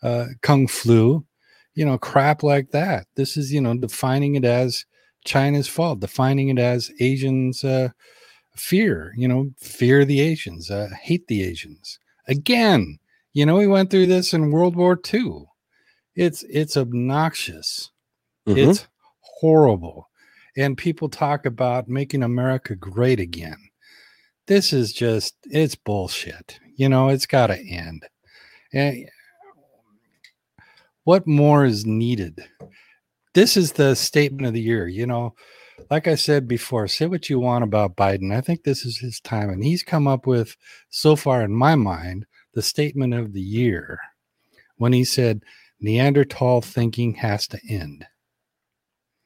[0.02, 1.24] uh, kung flu,
[1.74, 3.06] you know, crap like that.
[3.14, 4.84] This is, you know, defining it as
[5.24, 7.90] China's fault, defining it as Asians' uh,
[8.58, 11.98] fear, you know, fear the Asians, uh, hate the Asians.
[12.28, 12.98] Again,
[13.32, 15.44] you know, we went through this in World War II.
[16.14, 17.90] It's it's obnoxious.
[18.46, 18.70] Mhm.
[18.70, 18.86] It's
[19.20, 20.08] horrible.
[20.56, 23.58] And people talk about making America great again.
[24.46, 26.58] This is just it's bullshit.
[26.76, 28.06] You know, it's got to end.
[28.72, 29.08] And
[31.04, 32.44] what more is needed?
[33.34, 35.34] This is the statement of the year, you know.
[35.90, 38.34] Like I said before, say what you want about Biden.
[38.34, 40.56] I think this is his time and he's come up with
[40.88, 44.00] so far in my mind the statement of the year
[44.76, 45.42] when he said
[45.80, 48.06] Neanderthal thinking has to end.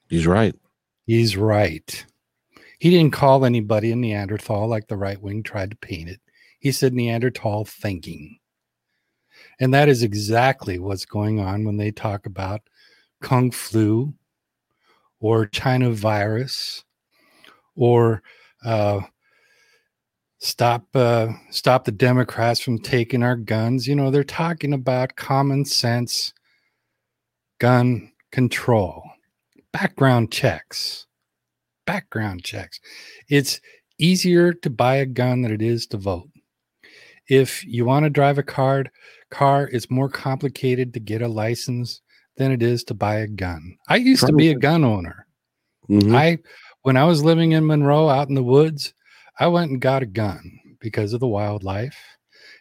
[0.08, 0.54] he's right
[1.10, 2.06] He's right.
[2.78, 6.20] He didn't call anybody a Neanderthal like the right wing tried to paint it.
[6.60, 8.38] He said Neanderthal thinking.
[9.58, 12.60] And that is exactly what's going on when they talk about
[13.20, 14.14] Kung flu
[15.20, 16.84] or China virus
[17.76, 18.22] or
[18.64, 19.00] uh,
[20.38, 23.86] stop uh, stop the Democrats from taking our guns.
[23.86, 26.32] You know, they're talking about common sense
[27.58, 29.02] gun control,
[29.72, 31.06] background checks,
[31.86, 32.80] background checks.
[33.28, 33.60] It's
[33.98, 36.28] easier to buy a gun than it is to vote.
[37.28, 38.86] If you want to drive a car,
[39.30, 42.00] car, it's more complicated to get a license
[42.36, 43.76] than it is to buy a gun.
[43.88, 45.26] I used to be a gun owner.
[45.88, 46.14] Mm-hmm.
[46.14, 46.38] I
[46.82, 48.94] when I was living in Monroe out in the woods,
[49.38, 51.96] I went and got a gun because of the wildlife.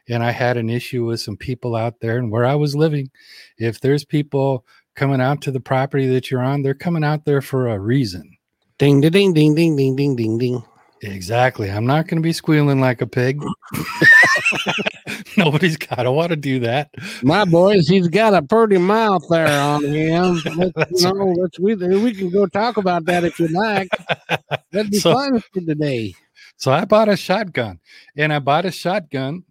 [0.09, 3.11] And I had an issue with some people out there and where I was living.
[3.57, 7.41] If there's people coming out to the property that you're on, they're coming out there
[7.41, 8.37] for a reason.
[8.79, 10.63] Ding ding ding ding ding ding ding ding.
[11.01, 11.69] Exactly.
[11.69, 13.41] I'm not going to be squealing like a pig.
[15.37, 16.89] Nobody's got to want to do that.
[17.23, 21.75] my boys he's got a pretty mouth there on him let's, you know, let's, we,
[21.75, 23.89] we can go talk about that if you like
[24.71, 26.13] that'd be So- fun for today
[26.57, 27.79] So I bought a shotgun
[28.17, 29.43] and I bought a shotgun,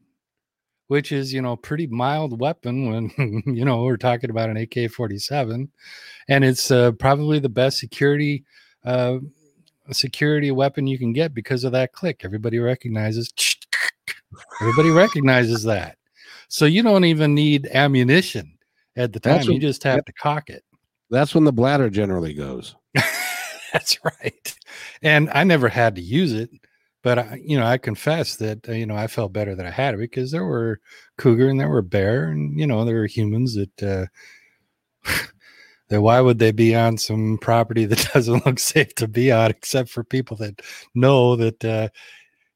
[0.88, 4.90] which is, you know, pretty mild weapon when, you know, we're talking about an AK
[4.90, 5.70] 47.
[6.28, 8.44] And it's uh, probably the best security,
[8.84, 9.18] uh,
[9.90, 12.20] security weapon you can get because of that click.
[12.24, 13.32] Everybody recognizes,
[14.60, 15.96] everybody recognizes that.
[16.48, 18.56] So you don't even need ammunition
[18.96, 19.36] at the time.
[19.36, 20.64] That's you just have to cock it.
[21.10, 22.74] that's when the bladder generally goes
[23.72, 24.56] That's right.
[25.02, 26.50] And I never had to use it,
[27.02, 29.70] but I, you know, I confess that uh, you know I felt better that I
[29.70, 30.80] had it because there were
[31.18, 33.82] cougar and there were bear, and you know there were humans that.
[33.82, 34.06] uh
[35.88, 39.50] that why would they be on some property that doesn't look safe to be on,
[39.50, 40.60] except for people that
[40.94, 41.88] know that uh,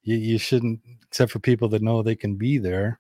[0.03, 0.81] you, you shouldn't,
[1.13, 2.99] except for people that know they can be there.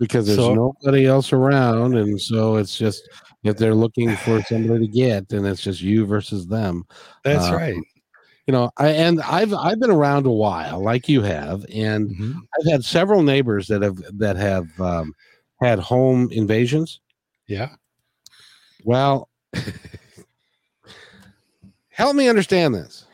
[0.00, 3.08] because there's So- nobody else around and so it's just
[3.44, 6.84] if they're looking for somebody to get then it's just you versus them
[7.24, 7.76] That's Uh, right.
[8.46, 12.34] you know i and i've i've been around a while like you have and Mhm.
[12.58, 15.14] i've had several neighbors that have that have um,
[15.62, 17.00] had home invasions
[17.46, 17.70] Yeah.
[18.84, 19.30] well
[21.88, 23.05] help me understand this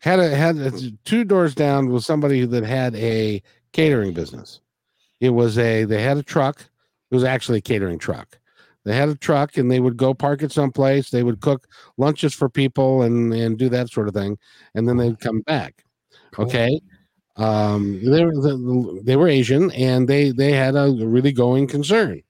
[0.00, 0.72] had a had a,
[1.04, 4.60] two doors down was somebody that had a catering business.
[5.20, 6.60] It was a they had a truck.
[7.10, 8.38] It was actually a catering truck.
[8.84, 11.10] They had a truck and they would go park it someplace.
[11.10, 11.66] They would cook
[11.98, 14.38] lunches for people and and do that sort of thing,
[14.74, 15.84] and then they'd come back.
[16.32, 16.46] Cool.
[16.46, 16.80] Okay,
[17.36, 22.22] um, they were they were Asian and they they had a really going concern.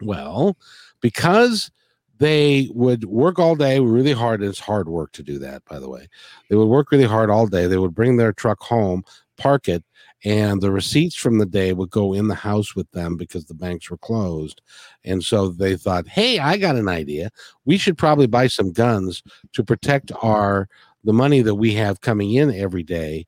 [0.00, 0.56] Well,
[1.00, 1.70] because
[2.18, 4.42] they would work all day really hard.
[4.42, 6.08] It's hard work to do that, by the way.
[6.48, 7.66] They would work really hard all day.
[7.66, 9.04] They would bring their truck home,
[9.36, 9.84] park it,
[10.24, 13.54] and the receipts from the day would go in the house with them because the
[13.54, 14.62] banks were closed.
[15.04, 17.30] And so they thought, hey, I got an idea.
[17.64, 20.68] We should probably buy some guns to protect our
[21.04, 23.26] the money that we have coming in every day.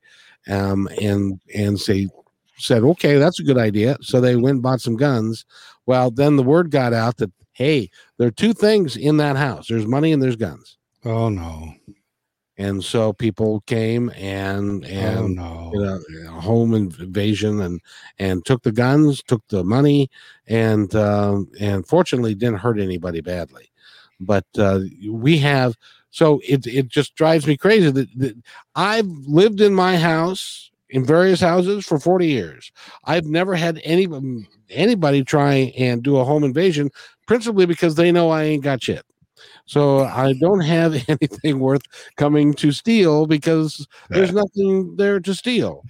[0.49, 2.09] Um, and and say
[2.57, 3.97] said, okay, that's a good idea.
[4.01, 5.45] So they went and bought some guns.
[5.85, 9.67] Well, then the word got out that hey, there are two things in that house.
[9.67, 10.77] There's money and there's guns.
[11.05, 11.73] Oh no.
[12.57, 15.69] And so people came and Oh and no.
[15.73, 17.79] did a, a home invasion and
[18.17, 20.09] and took the guns, took the money,
[20.47, 23.69] and um, and fortunately didn't hurt anybody badly.
[24.19, 25.77] But uh, we have
[26.11, 28.35] so it it just drives me crazy that, that
[28.75, 32.71] I've lived in my house in various houses for 40 years.
[33.05, 34.07] I've never had any
[34.69, 36.89] anybody try and do a home invasion,
[37.29, 39.05] principally because they know I ain't got shit.
[39.67, 41.83] So I don't have anything worth
[42.17, 45.83] coming to steal because there's nothing there to steal.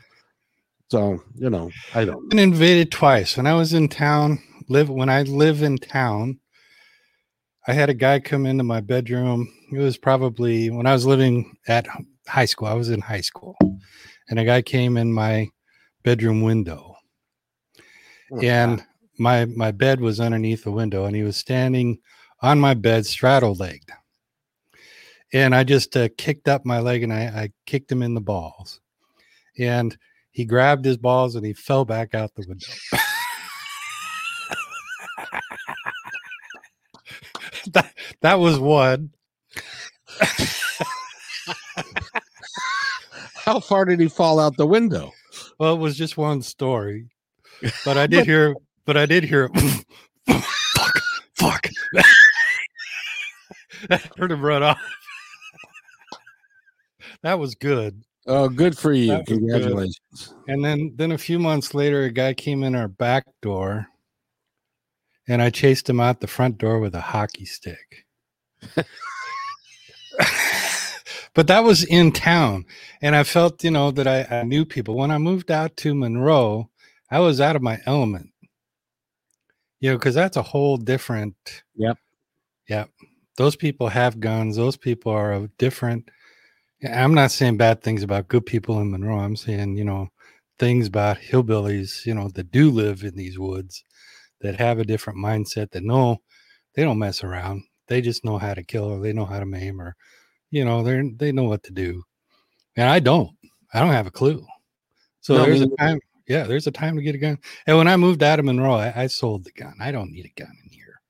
[0.91, 2.30] So you know, I don't.
[2.30, 3.38] been invaded twice.
[3.38, 6.41] When I was in town, live when I live in town,
[7.67, 9.47] I had a guy come into my bedroom.
[9.71, 11.88] It was probably when I was living at
[12.28, 12.67] high school.
[12.67, 13.56] I was in high school,
[14.28, 15.47] and a guy came in my
[16.04, 16.97] bedroom window,
[18.34, 18.84] oh, and
[19.20, 22.00] my my bed was underneath the window, and he was standing
[22.42, 23.92] on my bed, straddle legged.
[25.32, 28.22] And I just uh, kicked up my leg and I, I kicked him in the
[28.22, 28.82] balls.
[29.60, 29.96] And
[30.32, 32.66] he grabbed his balls and he fell back out the window.
[37.74, 39.12] that, that was one.
[43.36, 45.12] How far did he fall out the window?
[45.60, 47.10] Well, it was just one story,
[47.84, 49.50] but I did hear, but I did hear,
[50.28, 51.02] fuck,
[51.36, 51.68] fuck.
[53.89, 54.80] I heard him run off.
[57.22, 58.04] that was good.
[58.28, 59.13] Oh, good for you!
[59.13, 59.39] Was good.
[59.39, 60.36] Congratulations.
[60.48, 63.88] And then, then a few months later, a guy came in our back door,
[65.28, 68.06] and I chased him out the front door with a hockey stick.
[71.34, 72.65] but that was in town,
[73.02, 74.96] and I felt, you know, that I, I knew people.
[74.96, 76.70] When I moved out to Monroe,
[77.10, 78.30] I was out of my element.
[79.80, 81.36] You know, because that's a whole different.
[81.76, 81.98] Yep.
[82.68, 82.89] Yep.
[83.38, 84.58] Those people have guns.
[84.58, 86.10] Those people are a different.
[86.84, 89.20] I'm not saying bad things about good people in Monroe.
[89.20, 90.10] I'm saying, you know,
[90.60, 93.84] things about hillbillies, you know, that do live in these woods
[94.42, 96.18] that have a different mindset that know
[96.76, 97.63] they don't mess around.
[97.88, 99.96] They just know how to kill or they know how to maim or,
[100.52, 102.04] you know, they're they know what to do.
[102.76, 103.32] And I don't.
[103.74, 104.46] I don't have a clue.
[105.22, 106.00] So No, there's me a time.
[106.30, 107.39] Yeah, there's a time to get a gun.
[107.68, 109.76] And when I moved out of Monroe, I, I sold the gun.
[109.82, 111.02] I don't need a gun in here.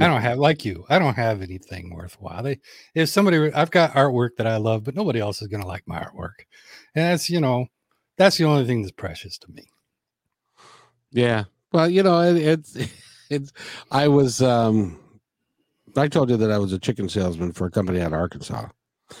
[0.00, 0.84] I don't have like you.
[0.90, 2.42] I don't have anything worthwhile.
[2.42, 2.60] They,
[2.94, 5.84] if somebody, I've got artwork that I love, but nobody else is going to like
[5.86, 6.44] my artwork,
[6.94, 7.66] and that's you know,
[8.18, 9.64] that's the only thing that's precious to me.
[11.12, 11.44] Yeah.
[11.72, 12.76] Well, you know, it, it's
[13.30, 13.52] it's.
[13.90, 14.42] I was.
[14.42, 15.00] um
[15.96, 18.68] I told you that I was a chicken salesman for a company out of Arkansas.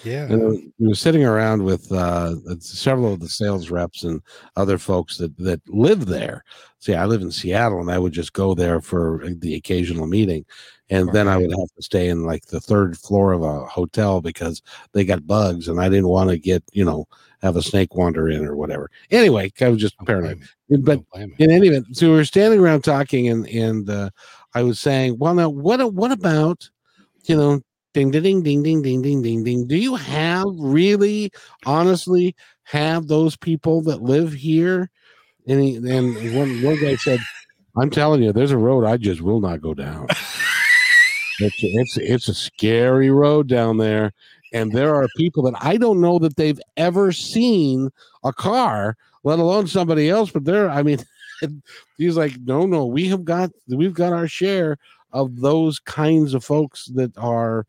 [0.02, 4.20] Yeah, And we were sitting around with uh, several of the sales reps and
[4.56, 6.44] other folks that that live there.
[6.80, 10.44] See, I live in Seattle, and I would just go there for the occasional meeting,
[10.90, 14.20] and then I would have to stay in like the third floor of a hotel
[14.20, 14.60] because
[14.92, 17.06] they got bugs, and I didn't want to get you know
[17.42, 18.90] have a snake wander in or whatever.
[19.12, 20.42] Anyway, I was just Don't paranoid.
[20.68, 21.36] But Don't blame me.
[21.38, 24.10] in any event, so we were standing around talking, and and uh,
[24.54, 26.68] I was saying, well, now what what about,
[27.24, 27.60] you know,
[27.96, 29.66] Ding, ding, ding, ding, ding, ding, ding, ding.
[29.66, 31.32] Do you have really,
[31.64, 34.90] honestly, have those people that live here?
[35.48, 37.20] And, he, and one, one guy said,
[37.74, 40.08] I'm telling you, there's a road I just will not go down.
[41.38, 44.12] it's, it's, it's a scary road down there.
[44.52, 47.88] And there are people that I don't know that they've ever seen
[48.22, 50.30] a car, let alone somebody else.
[50.30, 50.98] But there, I mean,
[51.96, 54.76] he's like, no, no, we have got, we've got our share
[55.14, 57.64] of those kinds of folks that are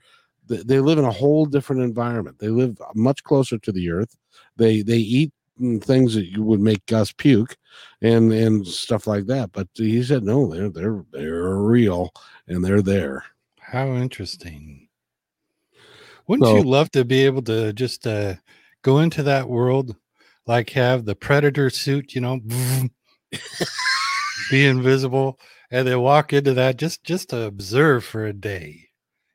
[0.47, 2.39] they live in a whole different environment.
[2.39, 4.15] They live much closer to the earth.
[4.55, 5.31] They they eat
[5.61, 7.55] mm, things that you would make Gus puke,
[8.01, 9.51] and and stuff like that.
[9.51, 12.11] But he said, no, they're they're they're real
[12.47, 13.23] and they're there.
[13.59, 14.87] How interesting.
[16.27, 18.35] Wouldn't So- you love to be able to just uh,
[18.81, 19.95] go into that world,
[20.45, 22.39] like have the predator suit, you know,
[24.51, 25.39] be invisible,
[25.71, 28.86] and then walk into that just just to observe for a day.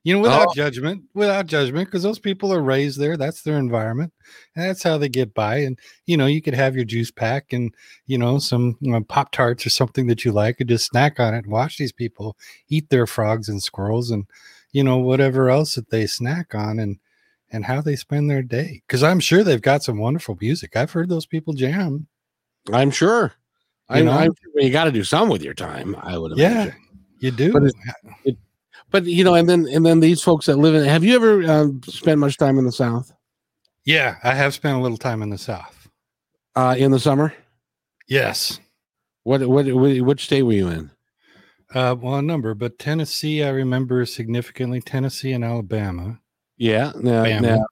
[0.04, 0.54] You know, without Oh.
[0.54, 3.16] judgment, without judgment, because those people are raised there.
[3.16, 4.12] That's their environment.
[4.56, 5.58] And that's how they get by.
[5.58, 7.72] And you know, you could have your juice pack and
[8.06, 8.76] you know some
[9.08, 11.92] pop tarts or something that you like, and just snack on it and watch these
[11.92, 12.36] people
[12.68, 14.26] eat their frogs and squirrels and
[14.72, 16.98] you know whatever else that they snack on and
[17.52, 18.82] and how they spend their day.
[18.86, 20.74] Because I'm sure they've got some wonderful music.
[20.76, 22.08] I've heard those people jam.
[22.72, 23.34] I'm sure.
[23.94, 24.12] You know.
[24.12, 24.18] know?
[24.18, 25.94] I'm you got to do some with your time.
[26.00, 26.72] I would Yeah,
[27.18, 27.52] you do.
[27.52, 28.34] But
[28.92, 30.84] But you know, and then and then these folks that live in.
[30.84, 33.12] Have you ever um, spent much time in the South
[33.84, 35.88] yeah, I have spent a little time in the South.
[36.54, 37.34] uh, in the summer?
[38.08, 38.60] Yes.
[39.24, 40.90] What, what what which state were you in?
[41.74, 44.80] Uh, well, a number, but Tennessee, I remember significantly.
[44.80, 46.20] Tennessee and Alabama.
[46.58, 47.40] Yeah, now, Bama.
[47.40, 47.66] now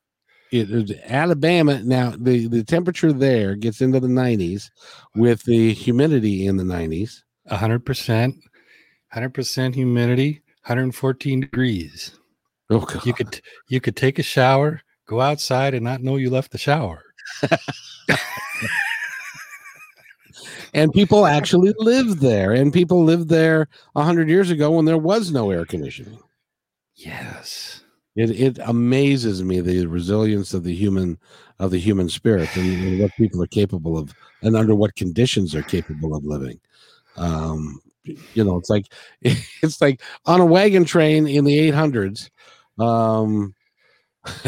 [0.51, 1.83] it, Alabama.
[1.83, 4.71] Now the the temperature there gets into the 90s
[5.15, 7.23] with the humidity in the 90s.
[7.51, 8.37] hundred percent,
[9.13, 12.19] hundred percent humidity, 114 degrees.
[12.71, 13.05] Oh God.
[13.05, 16.59] You could you could take a shower, go outside, and not know you left the
[16.59, 17.03] shower.
[20.75, 24.99] and people actually lived there, and people lived there a hundred years ago when there
[24.99, 26.21] was no air conditioning.
[26.95, 27.83] Yes.
[28.17, 31.19] It it amazes me the resilience of the human
[31.59, 35.53] of the human spirit and, and what people are capable of, and under what conditions
[35.53, 36.61] they're capable of living.
[37.17, 37.81] Um,
[38.35, 38.87] you know, it's like
[39.23, 42.31] it's like on a wagon train in the 800s.
[42.79, 43.55] Um,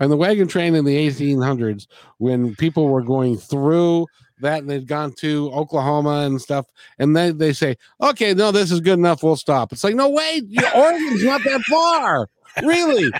[0.00, 1.86] on the wagon train in the 1800s,
[2.18, 4.06] when people were going through
[4.40, 6.66] that and they'd gone to Oklahoma and stuff,
[6.98, 9.22] and then they say, "Okay, no, this is good enough.
[9.22, 10.44] We'll stop." It's like, no, wait,
[10.74, 12.28] Oregon's not that far
[12.62, 13.10] really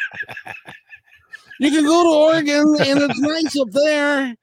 [1.58, 4.34] you can go to oregon and it's nice up there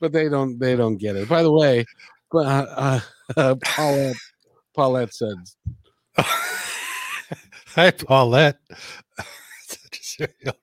[0.00, 1.84] but they don't they don't get it by the way
[2.30, 3.00] but uh,
[3.36, 4.16] uh, paulette
[4.76, 5.36] paulette said
[7.74, 8.58] Hi, Paulette.
[9.66, 10.54] Such a serial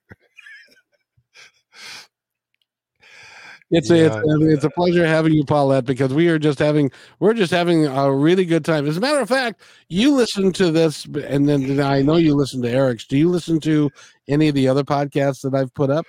[3.70, 4.48] it's a, it's, Yeah.
[4.54, 8.12] it's a pleasure having you paulette because we are just having we're just having a
[8.12, 8.86] really good time.
[8.86, 12.62] As a matter of fact you listen to this and then i know you listen
[12.62, 13.06] to eric's.
[13.06, 13.90] Do you listen to
[14.28, 16.04] any of the other podcasts that i've put up?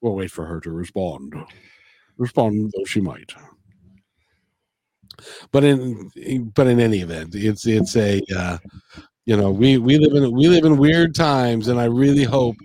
[0.00, 1.34] We'll wait for her to respond.
[2.16, 3.32] Respond though she might
[5.50, 6.10] but in
[6.54, 8.58] but in any event it's it's a uh
[9.24, 12.56] you know we we live in we live in weird times and i really hope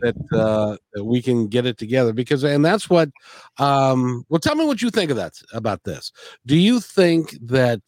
[0.00, 3.10] that uh that we can get it together because and that's what
[3.58, 6.12] um well tell me what you think of that about this.
[6.46, 7.80] Do you think that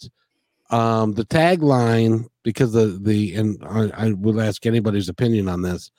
[0.71, 5.91] um the tagline because the the and I, I will ask anybody's opinion on this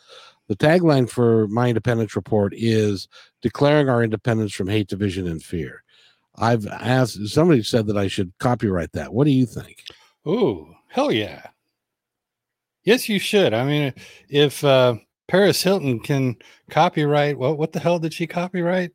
[0.48, 3.08] the tagline for my independence report is
[3.42, 5.84] declaring our independence from hate division and fear
[6.40, 9.84] i've asked somebody said that i should copyright that what do you think
[10.28, 11.48] Ooh, hell yeah.
[12.84, 13.54] Yes, you should.
[13.54, 13.94] I mean,
[14.30, 14.96] if uh,
[15.28, 16.36] Paris Hilton can
[16.70, 18.92] copyright, well, what the hell did she copyright?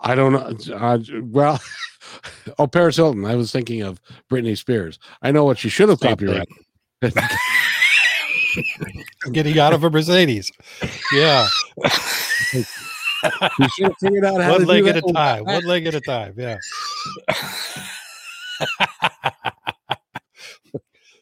[0.00, 0.74] I don't know.
[0.74, 1.60] Uh, well,
[2.58, 3.24] oh, Paris Hilton.
[3.24, 4.00] I was thinking of
[4.30, 4.98] Britney Spears.
[5.22, 6.48] I know what she should have Same copyrighted.
[9.32, 10.52] Getting out of a Mercedes.
[11.12, 11.46] Yeah.
[13.56, 15.44] she should have figured out how One to leg do at a time.
[15.44, 16.34] One leg at a time.
[16.36, 16.58] Yeah.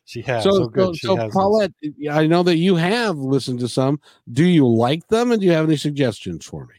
[0.05, 0.43] she has.
[0.43, 0.87] So, So, good.
[0.87, 1.35] so, she so has this.
[1.35, 1.73] Paulette,
[2.11, 4.01] I know that you have listened to some.
[4.33, 6.75] Do you like them, and do you have any suggestions for me?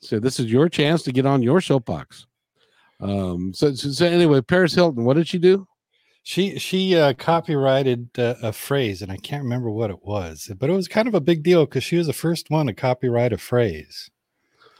[0.00, 2.26] So this is your chance to get on your soapbox.
[3.00, 3.52] Um.
[3.54, 5.04] So, so, so anyway, Paris Hilton.
[5.04, 5.66] What did she do?
[6.22, 10.70] She she uh, copyrighted uh, a phrase, and I can't remember what it was, but
[10.70, 13.34] it was kind of a big deal because she was the first one to copyright
[13.34, 14.10] a phrase.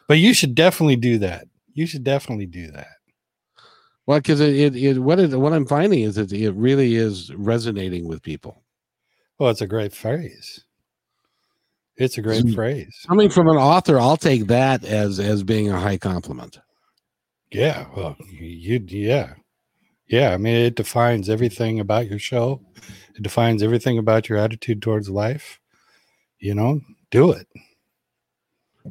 [0.08, 1.46] But you should definitely do that.
[1.72, 2.88] You should definitely do that.
[4.06, 7.32] Well, because it, it, it what it, what I'm finding is that it really is
[7.34, 8.62] resonating with people.
[9.38, 10.64] Well, it's a great phrase.
[11.96, 12.94] It's a great phrase.
[13.06, 16.58] Coming from an author, I'll take that as as being a high compliment.
[17.50, 17.86] Yeah.
[17.96, 19.34] Well, you yeah.
[20.06, 22.60] Yeah, I mean it defines everything about your show.
[23.16, 25.60] It defines everything about your attitude towards life.
[26.38, 26.80] You know,
[27.10, 27.46] do it.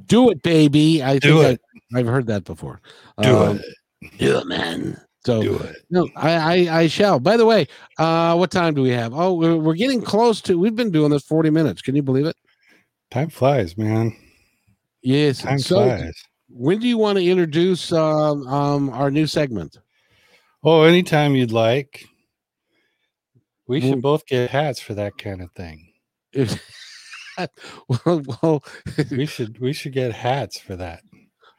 [0.05, 1.03] Do it, baby.
[1.03, 1.61] I Do think it.
[1.93, 2.81] I, have heard that before.
[3.21, 3.59] Do Um,
[4.01, 4.17] it.
[4.17, 4.99] Do it, man.
[5.25, 5.77] So Do it.
[5.89, 6.33] no, I,
[6.67, 7.19] I I shall.
[7.19, 7.67] By the way,
[7.97, 9.13] uh, what time do we have?
[9.13, 10.57] Oh, we're, we're getting close to.
[10.59, 11.81] We've been doing this forty minutes.
[11.81, 12.35] Can you believe it?
[13.11, 14.15] Time flies, man.
[15.01, 15.39] Yes.
[15.43, 16.13] Time so, flies.
[16.49, 19.77] when do you want to introduce um, um, our new segment?
[20.63, 22.05] Oh, anytime you'd like.
[23.67, 25.93] We Well- should both get hats for that kind of thing.
[28.05, 28.63] Well, well,
[29.11, 31.01] we should we should get hats for that.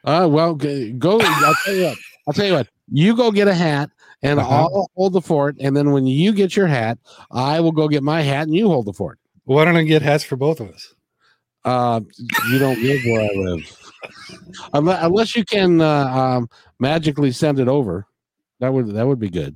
[0.05, 1.19] uh, well, go.
[1.21, 1.97] I'll tell you what.
[2.27, 2.67] I'll tell you what.
[2.91, 3.89] You go get a hat,
[4.21, 4.55] and Uh-huh.
[4.67, 5.55] I'll hold the fort.
[5.59, 6.97] And then when you get your hat,
[7.31, 9.19] I will go get my hat, and you hold the fort.
[9.45, 10.93] Why don't I get hats for both of us?
[11.63, 12.01] Uh,
[12.51, 13.79] you don't live where I live,
[14.73, 16.49] unless, unless you can uh, um,
[16.79, 18.05] magically send it over.
[18.59, 19.55] That would that would be good.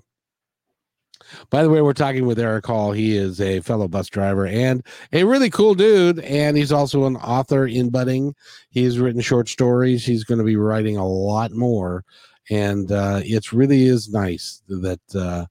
[1.50, 2.92] By the way, we're talking with Eric Hall.
[2.92, 6.20] He is a fellow bus driver and a really cool dude.
[6.20, 8.36] And he's also an author in budding.
[8.70, 10.06] He's written short stories.
[10.06, 12.04] He's going to be writing a lot more.
[12.50, 15.46] And uh, it's really is nice that uh,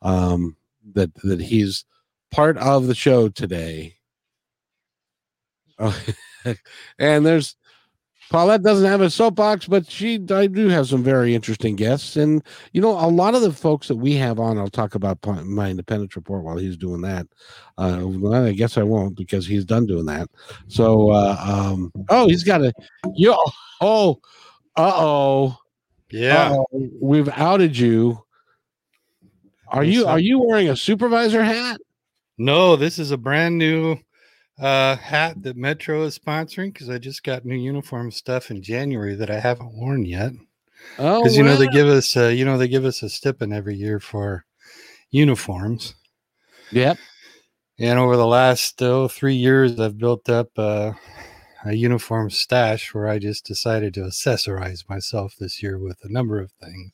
[0.00, 0.56] um,
[0.94, 1.84] that that he's
[2.30, 3.96] part of the show today.
[5.78, 5.98] Oh,
[6.98, 7.56] and there's
[8.30, 12.42] Paulette doesn't have a soapbox, but she I do have some very interesting guests, and
[12.72, 14.58] you know a lot of the folks that we have on.
[14.58, 17.26] I'll talk about my independence report while he's doing that.
[17.78, 20.28] Uh, well, I guess I won't because he's done doing that.
[20.66, 22.72] So, uh, um, oh, he's got a
[23.14, 23.36] yo.
[23.80, 24.20] Oh,
[24.76, 25.56] uh oh,
[26.10, 26.56] Yeah.
[27.00, 28.22] we've outed you.
[29.68, 31.80] Are you are you wearing a supervisor hat?
[32.36, 33.98] No, this is a brand new
[34.58, 39.14] uh, hat that Metro is sponsoring because I just got new uniform stuff in January
[39.14, 40.32] that I haven't worn yet.
[40.98, 43.52] Oh, Because you know they give us, uh, you know they give us a stipend
[43.52, 44.44] every year for
[45.10, 45.94] uniforms.
[46.72, 46.98] Yep.
[47.78, 50.92] And over the last oh, three years, I've built up uh,
[51.64, 56.40] a uniform stash where I just decided to accessorize myself this year with a number
[56.40, 56.92] of things.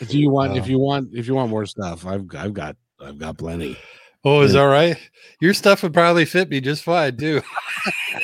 [0.00, 0.68] If you want, if Oh.
[0.68, 3.76] you want, if you want more stuff, I've I've got I've got plenty.
[4.24, 4.60] Oh, is Yeah.
[4.62, 5.10] that right?
[5.40, 7.42] Your stuff would probably fit me just fine too.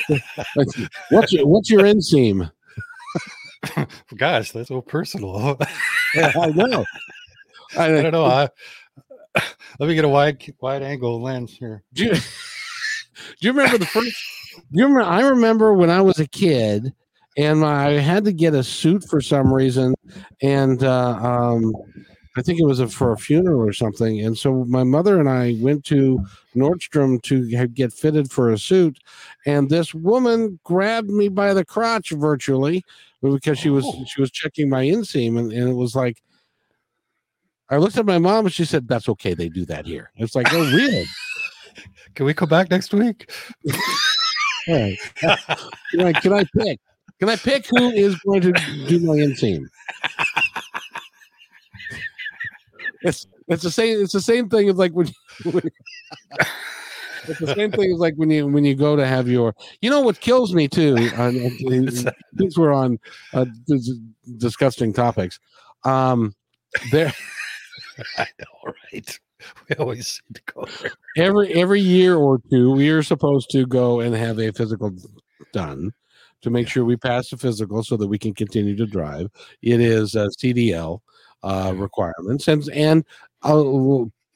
[1.09, 2.49] What's your what's your inseam?
[4.17, 5.57] Gosh, that's so personal.
[6.15, 6.85] yeah, I know.
[7.77, 8.25] I, I don't know.
[8.25, 8.49] I,
[9.79, 11.83] let me get a wide wide angle lens here.
[11.93, 12.19] Do you, do
[13.41, 14.15] you remember the first?
[14.55, 15.01] Do you remember?
[15.01, 16.93] I remember when I was a kid,
[17.37, 19.93] and I had to get a suit for some reason,
[20.41, 21.73] and uh, um,
[22.39, 24.21] I think it was a, for a funeral or something.
[24.21, 26.25] And so my mother and I went to
[26.55, 28.97] Nordstrom to get fitted for a suit,
[29.45, 32.83] and this woman grabbed me by the crotch virtually
[33.23, 34.05] uh, because she was Oh.
[34.07, 36.23] she was checking my inseam, and, and it was like.
[37.71, 39.35] I looked at my mom and she said, "That's okay.
[39.35, 41.05] They do that here." It's like, "Oh, really?"
[42.15, 43.29] Can we come back next week?
[44.67, 44.97] All right.
[45.91, 46.79] Can I, can I pick?
[47.19, 48.51] Can I pick who is going to
[48.87, 49.65] do my inseam?
[53.01, 54.01] It's it's the same.
[54.01, 55.07] It's the same thing as like when.
[55.43, 55.63] When
[57.27, 59.53] it's the same thing as like when you when you go to have your.
[59.81, 60.95] You know what kills me too.
[62.33, 62.97] These were on
[63.33, 63.99] uh, dis-
[64.37, 65.39] disgusting topics.
[65.83, 66.33] Um,
[66.91, 67.13] there
[68.17, 69.19] I know, right?
[69.69, 70.91] We always seem to go there.
[71.17, 74.91] every every year or two we are supposed to go and have a physical
[75.53, 75.91] done
[76.41, 79.29] to make sure we pass the physical so that we can continue to drive
[79.61, 80.99] it is uh, cdl
[81.43, 83.05] uh, requirements and and
[83.43, 83.63] uh,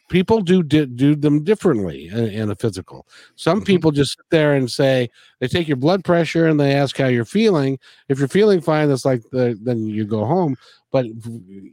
[0.09, 3.07] people do di- do them differently in, in a physical.
[3.35, 3.65] Some Mhm.
[3.65, 7.07] people just sit there and say they take your blood pressure and they ask how
[7.07, 7.79] you're feeling.
[8.09, 10.55] If you're feeling fine that's like the, then you go home.
[10.91, 11.07] But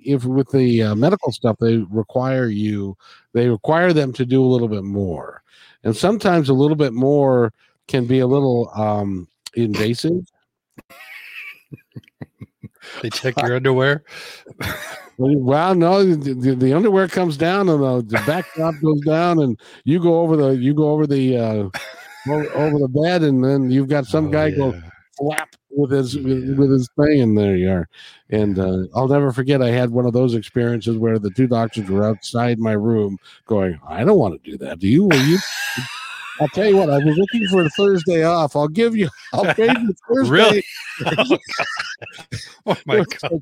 [0.04, 2.96] if with the uh, medical stuff they require you
[3.34, 5.42] they require them to do a little bit more.
[5.84, 7.52] And sometimes a little bit more
[7.88, 10.24] can be a little um invasive
[13.02, 14.04] They check your underwear.
[15.18, 20.00] well no the, the, underwear comes down and the, the backdrop goes down and you
[20.00, 21.68] go over the you go over the uh
[22.30, 24.72] over, the bed and then you've got some Oh, guy go
[25.18, 26.54] flap with his with, Yeah.
[26.56, 27.88] with his thing and there you are
[28.30, 31.88] and uh, i'll never forget i had one of those experiences where the two doctors
[31.90, 35.38] were outside my room going i don't want to do that do you will you
[36.40, 39.54] i'll tell you what i was looking for a thursday off i'll give you i'll
[39.54, 40.64] trade you thursday Really?
[42.66, 43.40] oh my god!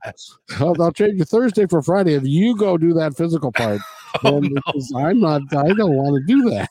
[0.58, 3.80] I'll, I'll trade you thursday for friday if you go do that physical part
[4.24, 4.62] Oh no!
[4.96, 6.70] i'm not i don't want to do that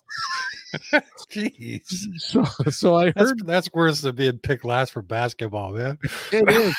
[1.29, 1.81] Jeez,
[2.17, 5.97] so so i that's heard that's worse than being picked last for basketball, man.
[6.31, 6.75] It is.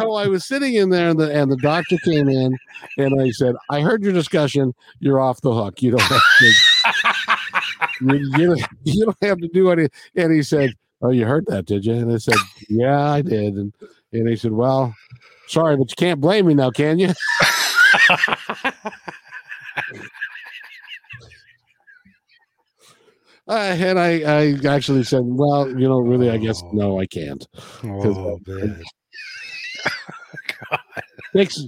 [0.00, 2.56] so I was sitting in there, and the and the doctor came in,
[2.98, 4.74] and I said, "I heard your discussion.
[4.98, 5.82] You're off the hook.
[5.82, 6.52] You don't have to.
[8.00, 11.46] You, you, don't- you don't have to do any." And he said, "Oh, you heard
[11.46, 12.36] that, did you?" And I said,
[12.68, 13.72] "Yeah, I did." And
[14.12, 14.94] and he said, "Well,
[15.48, 17.12] sorry, but you can't blame me now, can you?"
[23.48, 27.46] Uh, and I I actually said, "Well, you know, really, I guess no, I can't."
[27.84, 28.82] oh man!
[31.32, 31.64] takes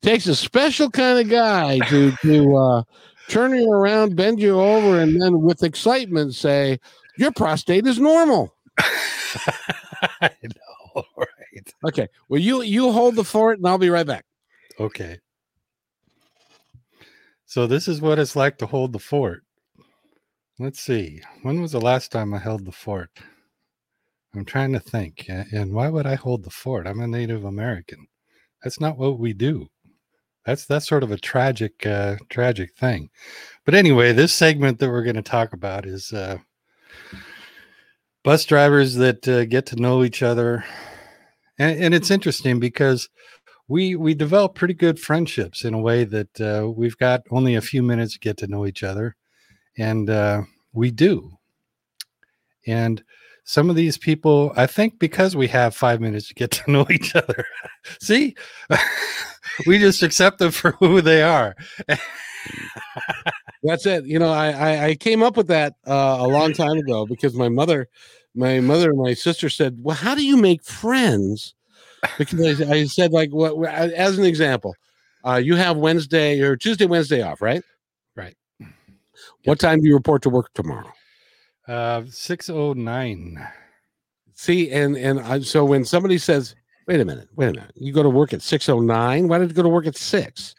[0.00, 2.82] takes a special kind of guy to to uh,
[3.28, 6.78] turn you around, bend you over, and then with excitement say,
[7.16, 8.54] Your prostate is normal.
[8.78, 11.74] I know, right?
[11.84, 12.08] Okay.
[12.28, 14.24] Well, you you hold the fort, and I'll be right back.
[14.80, 15.18] Okay.
[17.46, 19.42] So this is what it's like to hold the fort.
[20.58, 21.22] Let's see.
[21.42, 23.10] When was the last time I held the fort?
[24.34, 25.26] I'm trying to think.
[25.28, 26.86] And why would I hold the fort?
[26.86, 28.06] I'm a Native American.
[28.62, 29.68] That's not what we do.
[30.48, 33.10] That's that's sort of a tragic uh, tragic thing.
[33.66, 36.38] But anyway, this segment that we're going to talk about is uh,
[38.24, 40.64] bus drivers that uh, get to know each other,
[41.58, 43.10] and, and it's interesting because
[43.68, 47.60] we we develop pretty good friendships in a way that uh, we've got only a
[47.60, 49.16] few minutes to get to know each other,
[49.76, 50.40] and uh,
[50.72, 51.36] we do.
[52.66, 53.04] And
[53.48, 56.86] some of these people, I think, because we have five minutes to get to know
[56.90, 57.46] each other,
[58.00, 58.34] see,
[59.66, 61.56] we just accept them for who they are.
[63.62, 64.04] That's it.
[64.06, 67.34] You know, I I, I came up with that uh, a long time ago because
[67.34, 67.88] my mother,
[68.34, 71.54] my mother and my sister said, "Well, how do you make friends?"
[72.18, 74.74] Because I, I said, like, what what- as an example,
[75.26, 77.62] uh, you have Wednesday or Tuesday, Wednesday off, right?
[78.16, 78.36] Right.
[79.44, 80.92] What time do you report to work tomorrow?
[81.68, 83.46] Uh, six oh nine.
[84.32, 86.54] See, and and I, so when somebody says,
[86.86, 89.28] "Wait a minute, wait a minute," you go to work at six oh nine.
[89.28, 90.54] Why did you go to work at six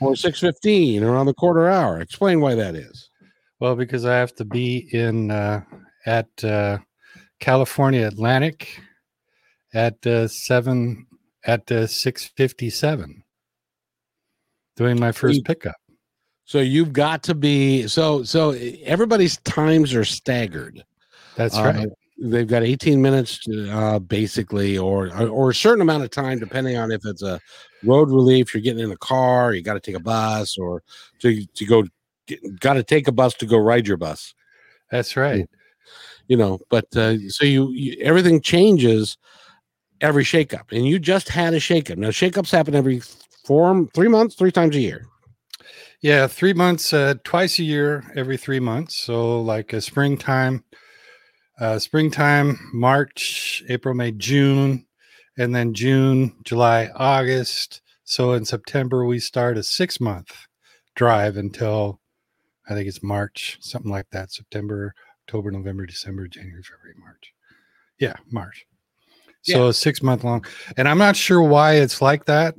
[0.00, 2.00] or six fifteen or on the quarter hour?
[2.00, 3.10] Explain why that is.
[3.60, 5.62] Well, because I have to be in uh,
[6.06, 6.78] at uh,
[7.40, 8.80] California Atlantic
[9.74, 11.06] at uh, seven
[11.44, 13.22] at uh, six fifty seven,
[14.76, 15.76] doing my first pickup.
[16.44, 18.50] So you've got to be so so.
[18.84, 20.84] Everybody's times are staggered.
[21.36, 21.88] That's Uh, right.
[22.16, 26.76] They've got 18 minutes to, uh, basically, or or a certain amount of time, depending
[26.76, 27.40] on if it's a
[27.82, 30.82] road relief, you're getting in a car, you got to take a bus, or
[31.20, 31.84] to to go,
[32.60, 34.34] got to take a bus to go ride your bus.
[34.90, 35.48] That's right.
[36.28, 39.18] You know, but uh, so you, you everything changes
[40.00, 41.96] every shakeup, and you just had a shakeup.
[41.96, 43.00] Now shakeups happen every
[43.44, 45.06] four, three months, three times a year.
[46.04, 48.94] Yeah, three months, uh, twice a year, every three months.
[48.94, 50.62] So like a springtime,
[51.58, 54.84] uh, springtime, March, April, May, June,
[55.38, 57.80] and then June, July, August.
[58.04, 60.30] So in September we start a six month
[60.94, 62.00] drive until
[62.68, 64.30] I think it's March, something like that.
[64.30, 67.32] September, October, November, December, January, February, March.
[67.98, 68.66] Yeah, March.
[69.40, 70.44] So six month long,
[70.76, 72.56] and I'm not sure why it's like that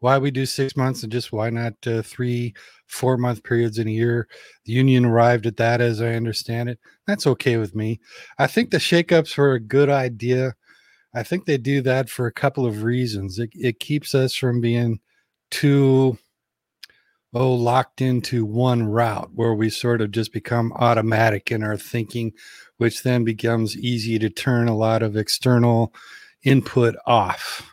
[0.00, 2.54] why we do six months and just why not uh, three,
[2.86, 4.28] four month periods in a year.
[4.64, 6.78] The union arrived at that, as I understand it.
[7.06, 8.00] That's okay with me.
[8.38, 10.54] I think the shakeups were a good idea.
[11.14, 13.38] I think they do that for a couple of reasons.
[13.38, 15.00] It, it keeps us from being
[15.50, 16.18] too,
[17.34, 22.32] oh, locked into one route where we sort of just become automatic in our thinking,
[22.76, 25.92] which then becomes easy to turn a lot of external
[26.44, 27.67] input off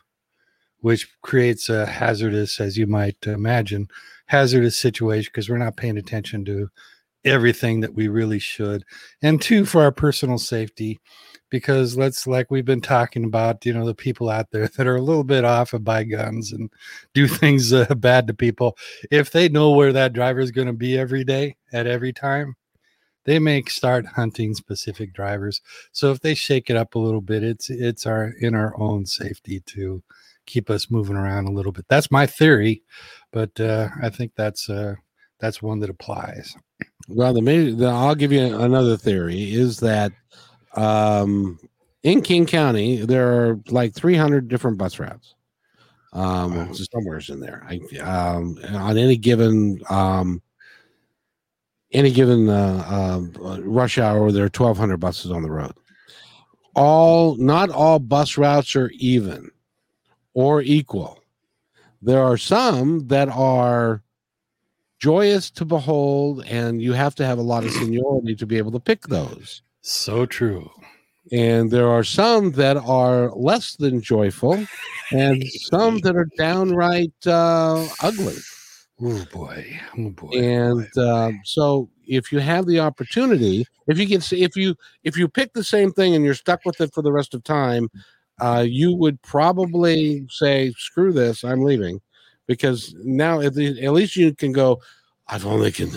[0.82, 3.88] which creates a hazardous, as you might imagine,
[4.28, 6.70] hazardous situation because we're not paying attention to
[7.24, 8.84] everything that we really should.
[9.22, 11.00] And two, for our personal safety,
[11.50, 14.96] because let's, like we've been talking about, you know, the people out there that are
[14.96, 16.70] a little bit off and buy guns and
[17.14, 18.78] do things uh, bad to people.
[19.12, 22.56] If they know where that driver is going to be every day at every time,
[23.26, 25.62] they may start hunting specific drivers.
[25.92, 29.06] So if they shake it up a little bit, it's it's our in our own
[29.08, 30.04] safety to
[30.46, 31.86] keep us moving around a little bit.
[31.88, 32.84] That's my theory,
[33.32, 34.96] but uh, I think that's uh,
[35.40, 36.56] that's one that applies.
[37.08, 40.12] Well, the, main, the I'll give you another theory is that
[40.76, 41.60] um,
[42.04, 45.36] in King County there are like 300 different bus routes.
[46.14, 46.74] Um, Wow.
[46.74, 47.68] somewhere's in there.
[47.70, 50.42] I, um, on any given um,
[51.92, 55.74] any given uh, uh, rush hour, there are 1,200 buses on the road.
[56.76, 59.50] All not all bus routes are even
[60.36, 61.20] or equal.
[62.02, 64.04] There are some that are
[65.00, 68.72] joyous to behold, and you have to have a lot of seniority to be able
[68.74, 69.64] to pick those.
[69.82, 70.70] So true.
[71.32, 74.64] And there are some that are less than joyful,
[75.12, 78.36] and some that are downright uh, ugly.
[79.02, 79.80] Oh boy.
[79.98, 80.30] Oh boy.
[80.32, 85.28] And uh, so, if you have the opportunity, if you get, if you if you
[85.28, 87.90] pick the same thing and you're stuck with it for the rest of time,
[88.40, 92.02] uh, you would probably say, "Screw this, I'm leaving,"
[92.48, 94.82] because now at, the, at least you can go.
[95.28, 95.92] I've only can,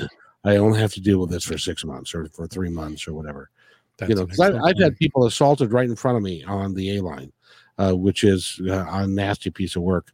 [0.45, 3.14] I only have to deal with this for six months or for three months or
[3.14, 3.51] whatever.
[3.99, 6.97] That's you know, I, I've had people assaulted right in front of me on the
[6.97, 7.32] A line,
[7.78, 10.12] uh, which is uh, a nasty piece of work.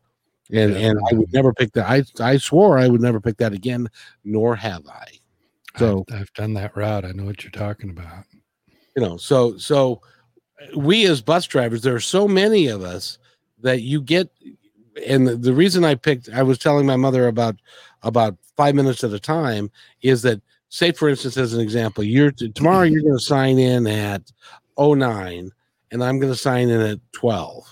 [0.51, 0.79] And Yeah.
[0.79, 1.89] and I would never pick that.
[1.89, 3.89] I I swore I would never pick that again,
[4.25, 5.07] nor have I.
[5.79, 7.05] So I've, I've done that route.
[7.05, 8.25] I know what you're talking about.
[8.97, 10.03] You know, so so
[10.77, 13.19] we as bus drivers, there are so many of us
[13.61, 14.31] that you get
[15.09, 17.57] and the, the reason I picked I was telling my mother about
[18.03, 19.71] about five minutes at a time
[20.03, 23.87] is that say for instance as an example you're tomorrow you're going to sign in
[23.87, 24.23] at
[24.79, 25.51] 09
[25.91, 27.65] and i'm going to sign in at 12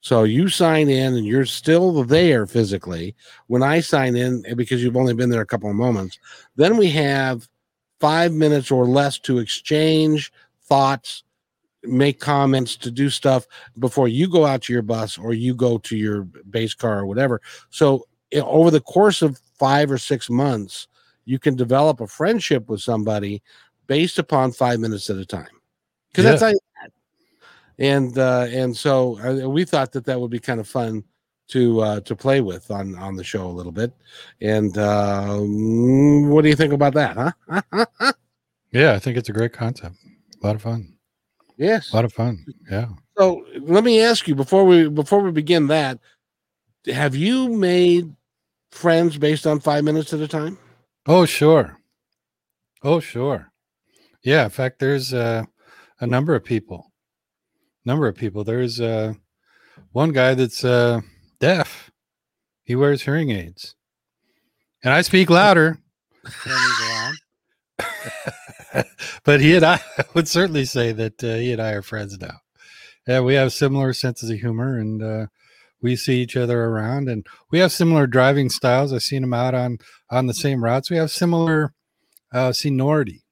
[0.00, 3.14] so you sign in and you're still there physically.
[3.48, 6.18] When i sign in eh, because you've only been there a couple of moments
[6.56, 7.48] then we have
[8.00, 11.22] five minutes or less to exchange thoughts
[11.82, 13.46] make comments to do stuff
[13.78, 17.06] before you go out to your bus or you go to your base car or
[17.06, 20.88] whatever so eh, over the course of five or six months
[21.26, 23.42] you can develop a friendship with somebody
[23.86, 25.46] based upon five minutes at a time
[26.10, 26.30] because Yeah.
[26.32, 26.88] that's how
[27.78, 31.04] and uh and so uh, we thought that that would be kind of fun
[31.48, 33.92] to uh to play with on on the show a little bit
[34.40, 38.12] and uh what do you think about that huh
[38.72, 39.94] Yeah, I think it's a great concept.
[40.42, 40.95] A lot of fun.
[41.56, 42.44] Yes A lot of fun.
[42.70, 42.88] Yeah.
[43.18, 45.98] so let me ask you before we before we begin that
[46.86, 48.14] have you made
[48.70, 50.58] friends based on five minutes at a time
[51.08, 51.78] Oh, sure.
[52.82, 53.52] Oh, sure.
[54.24, 54.42] Yeah.
[54.44, 55.44] In fact, there's uh,
[56.00, 56.90] a number of people.
[57.84, 58.42] Number of people.
[58.42, 59.14] There's uh,
[59.92, 61.00] one guy that's uh,
[61.38, 61.92] deaf.
[62.64, 63.76] He wears hearing aids,
[64.82, 65.78] and I speak louder.
[69.24, 69.80] but he and I
[70.14, 72.38] would certainly say that uh, he and I are friends now.
[73.06, 75.26] Yeah, we have similar senses of humor, and uh,
[75.80, 78.92] we see each other around, and we have similar driving styles.
[78.92, 79.78] I've seen him out on
[80.10, 80.90] on the same routes.
[80.90, 81.72] We have similar
[82.32, 83.22] uh, seniority,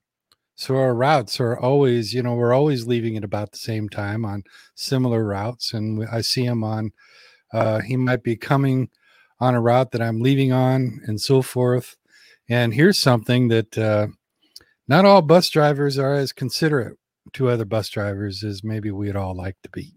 [0.55, 4.25] so our routes are always, you know, we're always leaving at about the same time
[4.25, 4.45] on
[4.77, 6.93] similar routes, and I see him on.
[7.53, 8.91] Uh, he might be coming
[9.41, 11.97] on a route that I'm leaving on, and so forth.
[12.49, 14.09] And here's something that uh,
[14.89, 16.99] not all bus drivers are as considerate
[17.33, 19.97] to other bus drivers as maybe we'd all like to be.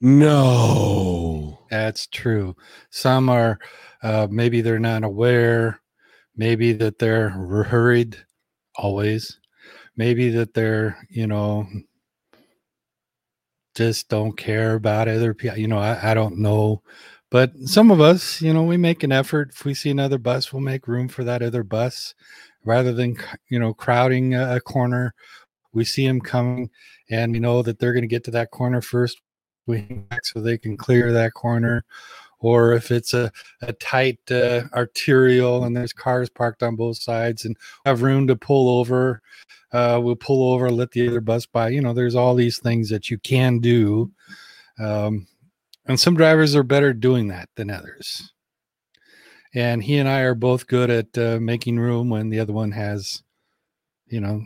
[0.00, 2.56] no That's true.
[2.90, 3.58] Some are,
[4.02, 5.80] uh, maybe they're not aware,
[6.36, 8.16] maybe that they're hurried
[8.76, 9.38] always,
[9.96, 11.66] maybe that they're, you know,
[13.74, 15.58] just don't care about other people.
[15.58, 16.82] You know, I, I don't know.
[17.30, 19.50] But some of us, you know, we make an effort.
[19.52, 22.14] If we see another bus, we'll make room for that other bus
[22.64, 23.16] rather than,
[23.48, 25.14] you know, crowding a, corner.
[25.72, 26.70] We see them coming
[27.10, 29.20] and we know that they're going to get to that corner first.
[30.24, 31.84] So they can clear that corner.
[32.40, 33.30] Or if it's a,
[33.62, 38.36] a tight uh, arterial and there's cars parked on both sides and have room to
[38.36, 39.22] pull over,
[39.72, 41.68] uh, we'll pull over, let the other bus by.
[41.68, 44.10] You know, there's all these things that you can do.
[44.78, 45.26] Um,
[45.86, 48.32] and some drivers are better doing that than others.
[49.54, 52.70] And he and I are both good at uh, making room when the other one
[52.70, 53.22] has,
[54.06, 54.42] you know,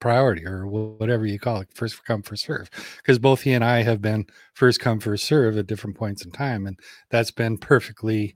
[0.00, 2.70] priority or whatever you call it, first come, first serve.
[2.98, 6.32] Because both he and I have been first come, first serve at different points in
[6.32, 6.66] time.
[6.66, 6.78] And
[7.10, 8.34] that's been perfectly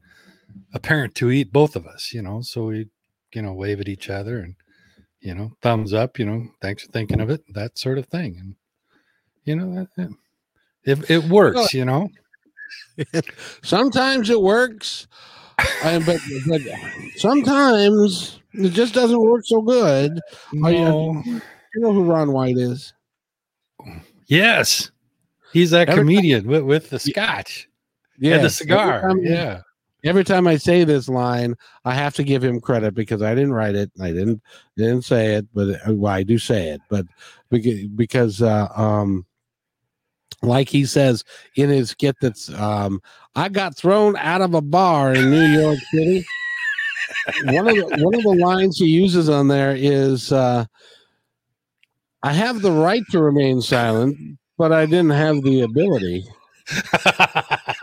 [0.73, 2.43] apparent to eat both of us, you know.
[2.43, 2.89] So we,
[3.35, 4.55] you know, wave at each other and,
[5.21, 8.37] you know, thumbs up, you know, thanks for thinking of it, that sort of thing.
[8.41, 8.55] And,
[9.45, 10.11] you know, that,
[11.11, 12.09] it works, you know.
[13.63, 15.07] sometimes it works
[15.85, 16.61] and but, but
[17.17, 20.21] sometimes it just doesn't work so good
[20.65, 21.23] Are you- No.
[21.27, 21.41] you
[21.81, 22.93] know who ron white is
[24.27, 24.91] Yes.
[25.53, 27.69] He's that Every time- comedian with, with the scotch
[28.17, 29.01] and the Yes, every cigar.
[29.03, 29.61] time- Yeah.
[30.05, 31.55] every time I say this line,
[31.85, 33.91] I have to give him credit because I didn't write it.
[34.01, 34.41] I didn't
[34.77, 36.81] didn't say it, but uh, well, I do say it.
[36.89, 37.07] But
[37.51, 39.27] because, because uh, um,
[40.43, 41.25] like he says
[41.57, 43.01] in his skit, that's um,
[43.35, 46.27] I got thrown out of a bar in New York City.
[47.45, 50.65] one of the one of the lines he uses on there is, uh,
[52.23, 54.17] "I have the right to remain silent,
[54.57, 56.25] but I didn't have the ability."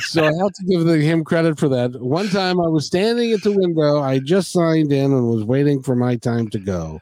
[0.00, 2.00] So I have to give the, him credit for that.
[2.00, 5.82] One time I was standing at the window, I just signed in and was waiting
[5.82, 7.00] for my time to go.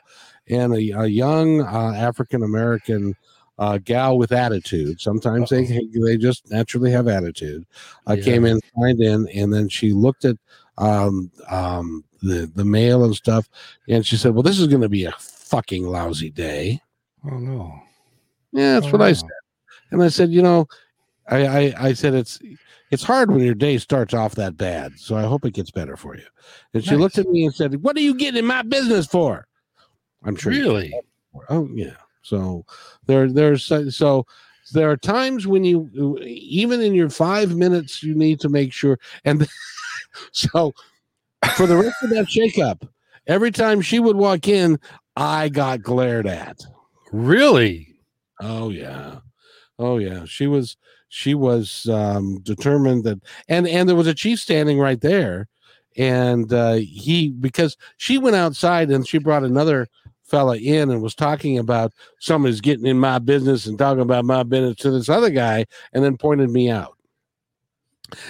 [0.50, 3.14] And a, a young uh, African American
[3.58, 7.66] uh, gal with attitude, sometimes they they just naturally have attitude,
[8.06, 8.24] uh, Yeah.
[8.24, 10.36] came in, signed in, and then she looked at
[10.78, 13.48] um, um, the, the mail and stuff,
[13.88, 16.80] and she said, Well, this is going to be a fucking lousy day.
[17.24, 17.80] Oh no.
[18.52, 19.28] Yeah, that's Oh, what I said.
[19.90, 20.66] And I said, you know,
[21.28, 22.38] I, I I said it's
[22.90, 24.98] it's hard when your day starts off that bad.
[24.98, 26.24] So I hope it gets better for you.
[26.74, 29.47] And she looked at me and said, "What are you getting in my business for?"
[30.24, 30.52] I'm sure.
[30.52, 30.92] Really?
[31.48, 31.96] Oh yeah.
[32.22, 32.64] So
[33.06, 34.26] there there's so,
[34.72, 38.98] there are times when you even in your five minutes you need to make sure
[39.24, 39.48] and
[40.32, 40.74] so
[41.54, 42.86] for the rest of that shakeup
[43.28, 44.78] Every time she would walk in,
[45.14, 46.64] I got glared at.
[47.12, 48.00] Really?
[48.40, 49.18] Oh yeah.
[49.78, 50.24] Oh yeah.
[50.24, 50.78] She was
[51.10, 55.48] she was um determined that and and there was a chief standing right there
[55.96, 59.88] and uh he because she went outside and she brought another
[60.28, 64.42] fella in and was talking about somebody's getting in my business and talking about my
[64.42, 66.96] business to this other guy and then pointed me out.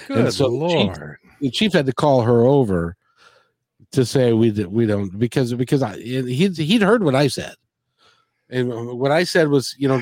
[0.07, 1.17] Good so the chief- lord.
[1.41, 2.97] The chief had to call her over
[3.91, 7.55] to say we we don't because because I he'd he'd heard what I said.
[8.49, 10.01] And what I said was, you know,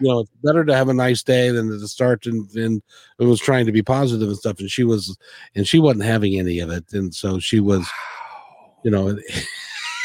[0.00, 2.82] you know, it's better to have a nice day than to start and, and
[3.18, 4.58] it was trying to be positive and stuff.
[4.58, 5.16] And she was,
[5.54, 6.92] and she wasn't having any of it.
[6.92, 7.88] And so she was,
[8.82, 9.16] you know,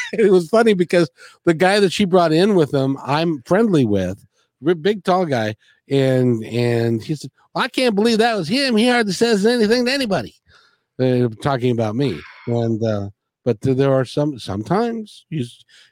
[0.13, 1.09] it was funny because
[1.45, 4.25] the guy that she brought in with them, I'm friendly with,
[4.81, 5.55] big tall guy,
[5.89, 8.75] and and he said, "I can't believe that was him.
[8.75, 10.35] He hardly says anything to anybody."
[10.99, 13.09] Uh, talking about me, and uh,
[13.45, 15.45] but there are some sometimes you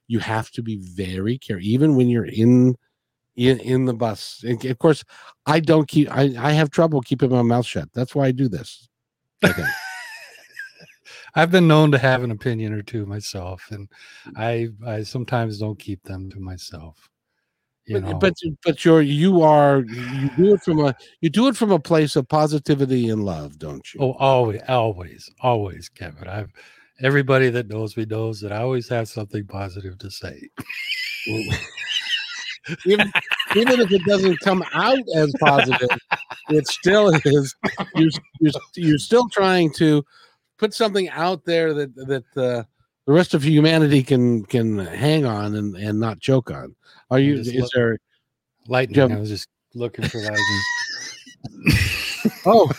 [0.07, 2.75] you have to be very careful, even when you're in
[3.35, 4.43] in, in the bus.
[4.45, 5.03] And of course,
[5.45, 6.11] I don't keep.
[6.11, 7.89] I I have trouble keeping my mouth shut.
[7.93, 8.89] That's why I do this.
[9.41, 9.67] Think.
[11.35, 13.89] I've been known to have an opinion or two myself, and
[14.27, 14.33] mm.
[14.37, 17.09] I I sometimes don't keep them to myself.
[17.85, 21.29] You eh, know, but, but but you're you are you do it from a you
[21.29, 24.01] do it from a place of positivity and love, don't you?
[24.01, 26.27] oh, always, always, always, Kevin.
[26.27, 26.51] I've
[27.01, 30.49] everybody that knows me knows that I always have something positive to say.
[32.85, 33.11] even,
[33.55, 35.89] even if it doesn't come out as positive,
[36.49, 37.55] it still is.
[37.95, 38.09] You're,
[38.39, 40.03] you're, you're still trying to
[40.57, 42.63] put something out there that that uh,
[43.05, 46.75] the rest of humanity can can hang on and and not choke on.
[47.09, 47.35] Are you?
[47.35, 47.97] Is look- there?
[48.67, 48.95] Lightning.
[48.95, 49.11] Jim.
[49.13, 50.61] I was just looking for lightning.
[52.45, 52.69] Oh,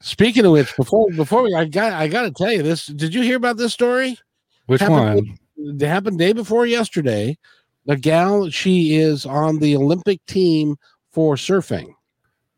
[0.00, 2.86] speaking of which, before before we, I got I got to tell you this.
[2.86, 4.18] Did you hear about this story?
[4.66, 5.78] Which Happened one?
[5.80, 7.38] It happened day before yesterday.
[7.88, 10.76] A gal, she is on the Olympic team
[11.10, 11.92] for surfing.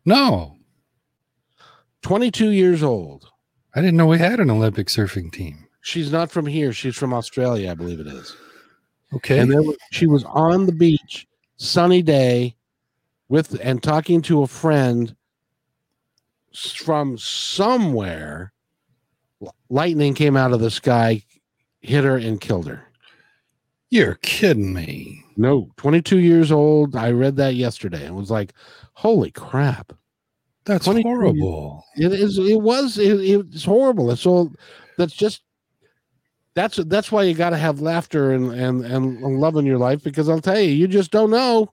[0.04, 0.56] No,
[2.02, 3.30] 22 years old.
[3.74, 5.66] I didn't know we had an Olympic surfing team.
[5.80, 6.72] She's not from here.
[6.72, 8.36] She's from Australia, I believe it is.
[9.12, 9.38] Okay.
[9.38, 12.54] And was, she was on the beach, sunny day,
[13.28, 15.14] with and talking to a friend
[16.54, 18.52] from somewhere.
[19.68, 21.22] Lightning came out of the sky,
[21.80, 22.82] hit her, and killed her.
[23.90, 25.22] You're kidding me.
[25.36, 26.96] No, 22 years old.
[26.96, 28.54] I read that yesterday and was like,
[28.94, 29.92] holy crap.
[30.64, 31.84] That's horrible.
[31.96, 32.38] It is.
[32.38, 32.98] It was.
[32.98, 34.10] It, it's horrible.
[34.10, 34.52] And so
[34.96, 35.42] that's just.
[36.54, 40.04] That's that's why you got to have laughter and, and and love in your life
[40.04, 41.72] because I'll tell you, you just don't know.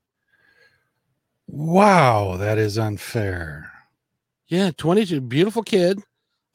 [1.48, 3.72] Wow, that is unfair.
[4.48, 6.00] Yeah, twenty two, beautiful kid,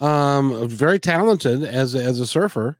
[0.00, 2.76] um, very talented as as a surfer,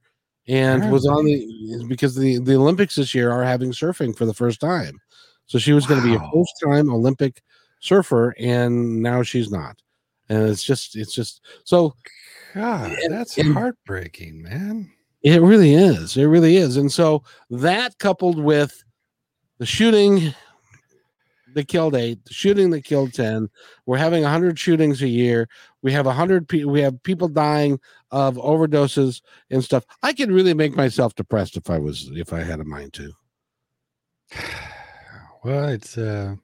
[0.49, 4.35] and was on the because the the Olympics this year are having surfing for the
[4.35, 4.99] first time,
[5.47, 6.33] so she was going to be a Wow.
[6.35, 7.41] first time Olympic
[7.81, 9.81] surfer, and now she's not,
[10.29, 11.95] and it's just it's just so
[12.55, 14.91] God, And- that's and- heartbreaking, man.
[15.23, 16.17] It really is.
[16.17, 16.77] It really is.
[16.77, 18.85] And so that coupled with
[19.59, 20.33] the shooting
[21.55, 23.49] that killed eight, the shooting that killed 10,
[23.87, 25.49] we're having 100 shootings a year.
[25.83, 27.81] We have 100 people, we have people dying
[28.13, 29.21] of overdoses
[29.51, 29.85] and stuff.
[30.03, 33.13] I could really make myself depressed if I was, if I had a mind to.
[35.45, 36.35] Well, it's uh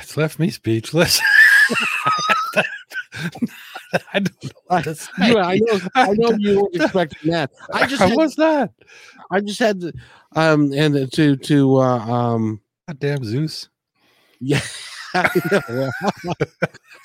[0.00, 1.20] it's left me speechless.
[4.12, 5.10] I don't know what to say.
[5.18, 7.50] I know, I know you weren't expecting that.
[7.72, 8.70] I just, had, was not.
[9.30, 9.92] I just had to,
[10.34, 13.68] um, and to, to, uh, um, Goddamn Zeus.
[14.40, 14.60] Yeah,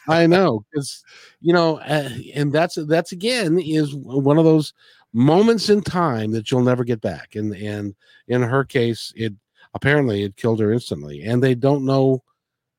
[0.08, 0.66] I know.
[0.72, 1.04] because
[1.42, 4.74] you know, uh, and that's that's again is one of those
[5.14, 7.36] moments in time that you'll never get back.
[7.36, 7.96] And and
[8.28, 9.34] in her case, it
[9.74, 12.24] apparently it killed her instantly, and they don't know.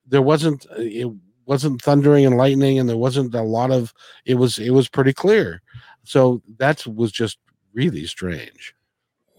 [0.09, 1.09] There wasn't uh, it
[1.47, 3.93] wasn't thundering and lightning, and there wasn't a lot of.
[4.25, 5.63] It was it was pretty clear.
[6.05, 7.39] So that was just
[7.75, 8.75] really strange.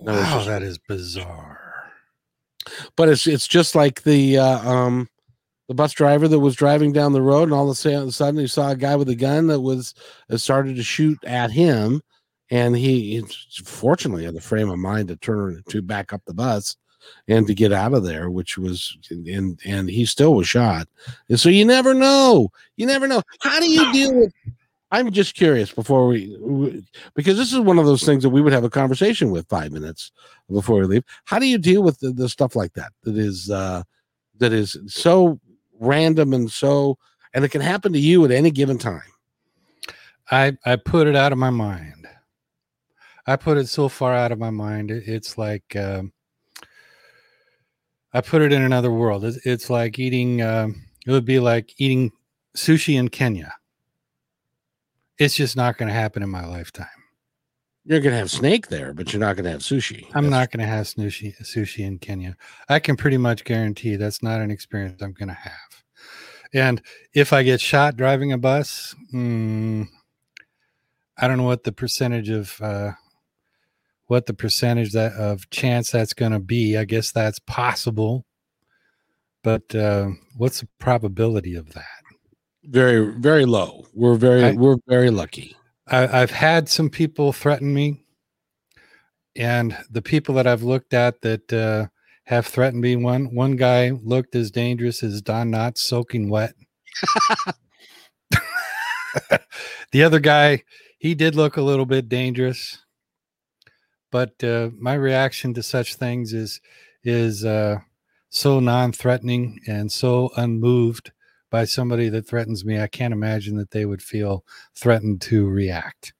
[0.05, 1.91] That Wow, just- that is bizarre.
[2.95, 5.09] but it's it's just like the uh, um
[5.67, 8.47] the bus driver that was driving down the road and all of a sudden he
[8.47, 9.93] saw a guy with a gun that was
[10.31, 12.01] uh, started to shoot at him
[12.49, 13.23] and he, he
[13.63, 16.75] fortunately had the frame of mind to turn to back up the bus
[17.27, 20.87] and to get out of there which was and and he still was shot
[21.29, 24.33] and so you never know you never know how do you deal with
[24.91, 26.83] i'm just curious before we,
[27.13, 29.71] because this is one of those things that we would have a conversation with five
[29.71, 30.11] minutes
[30.51, 33.49] before we leave how do you deal with the, the stuff like that that is
[33.49, 33.83] uh
[34.37, 35.39] that is so
[35.79, 36.97] random and so
[37.33, 39.01] and it can happen to you at any given time
[40.31, 42.07] I I put it out of my mind.
[43.25, 44.91] I put it so far out of my mind.
[44.91, 46.11] It's like um,
[48.13, 49.23] I put it in another world.
[49.25, 50.41] It's, it's like eating.
[50.41, 52.11] Um, it would be like eating
[52.55, 53.53] sushi in Kenya.
[55.17, 56.87] It's just not going to happen in my lifetime.
[57.85, 60.03] You're gonna have snake there, but you're not gonna have sushi.
[60.13, 62.35] I'm That's- not going to have sushi sushi in Kenya.
[62.67, 65.83] I can pretty much guarantee that's not an experience I'm going to have.
[66.53, 66.81] And
[67.13, 69.87] if I get shot driving a bus, mm,
[71.17, 72.91] I don't know what the percentage of uh,
[74.09, 76.75] what the percentage that of chance that's going to be.
[76.75, 78.25] I guess that's possible,
[79.43, 81.85] but uh, what's the probability of that?
[82.63, 83.85] very very low.
[83.93, 85.55] We're very I- we're very lucky.
[85.87, 88.03] I, I've had some people threaten me,
[89.35, 91.87] and the people that I've looked at that uh,
[92.25, 92.95] have threatened me.
[92.95, 96.53] One one guy looked as dangerous as Don Knotts soaking wet.
[99.91, 100.63] the other guy,
[100.97, 102.77] he did look a little bit dangerous,
[104.11, 106.61] but uh, my reaction to such things is
[107.03, 107.77] is uh,
[108.29, 111.11] so non-threatening and so unmoved
[111.49, 112.79] by somebody that threatens me.
[112.79, 114.43] I can't imagine that they would feel
[114.75, 116.13] threatened to react.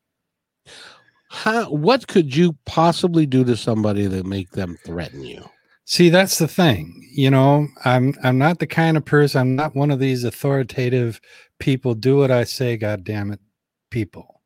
[1.30, 5.48] How what could you possibly do to somebody that make them threaten you?
[5.86, 7.08] See, that's the thing.
[7.12, 9.42] You know, I'm I'm not the kind of person.
[9.42, 11.22] I'm not one of these authoritative
[11.60, 11.94] people.
[11.94, 13.40] Do what I say, God damn it,
[13.92, 14.39] people.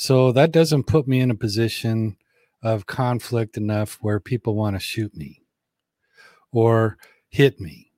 [0.00, 2.18] So that doesn't put me in a position
[2.62, 5.42] of conflict enough where people want to shoot me
[6.52, 7.90] or hit me.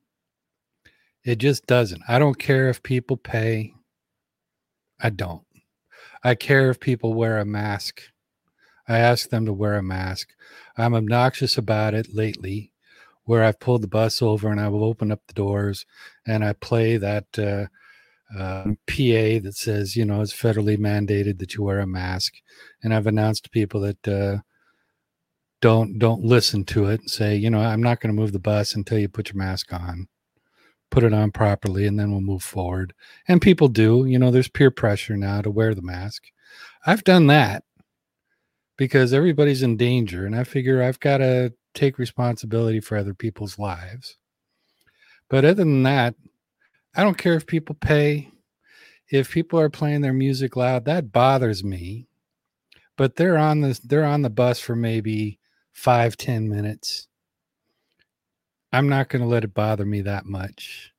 [1.24, 2.00] It just doesn't.
[2.08, 3.74] I don't care if people pay.
[4.98, 5.44] I don't.
[6.24, 8.00] I care if people wear a mask.
[8.88, 10.30] I ask them to wear a mask.
[10.78, 12.72] I'm obnoxious about it lately,
[13.24, 15.84] where I've pulled the bus over and I will open up the doors
[16.26, 17.66] and I play that uh,
[18.36, 22.34] uh, PA that says, you know, it's federally mandated that you wear a mask.
[22.82, 24.38] And I've announced to people that uh,
[25.60, 27.00] don't don't listen to it.
[27.00, 29.38] and Say, you know, I'm not going to move the bus until you put your
[29.38, 30.08] mask on.
[30.90, 32.94] Put it on properly, and then we'll move forward.
[33.28, 34.06] And people do.
[34.06, 36.24] You know, there's peer pressure now to wear the mask.
[36.84, 37.62] I've done that
[38.80, 43.58] because everybody's in danger and i figure i've got to take responsibility for other people's
[43.58, 44.16] lives
[45.28, 46.14] but other than that
[46.94, 48.30] i don't care if people pay
[49.10, 52.06] if people are playing their music loud that bothers me.
[52.96, 55.38] But they're on the they're on the bus for maybe
[55.72, 57.08] five ten minutes.
[58.72, 60.92] I'm not going to let it bother me that much.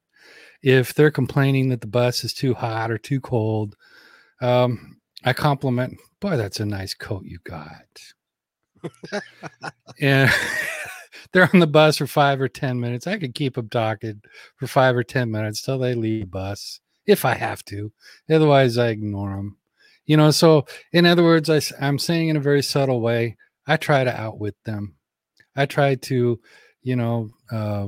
[0.61, 3.75] If they're complaining that the bus is too hot or too cold
[4.41, 7.85] um, i compliment boy, that's a nice coat you got.
[10.01, 10.31] and
[11.33, 13.07] they're on the bus for five or 10 minutes.
[13.07, 14.21] I could keep them talking
[14.57, 17.91] for five or 10 minutes till they leave the bus if I have to.
[18.29, 19.57] Otherwise, I ignore them.
[20.05, 23.77] You know, so in other words, I, I'm saying in a very subtle way, I
[23.77, 24.95] try to outwit them.
[25.55, 26.39] I try to,
[26.81, 27.87] you know, uh,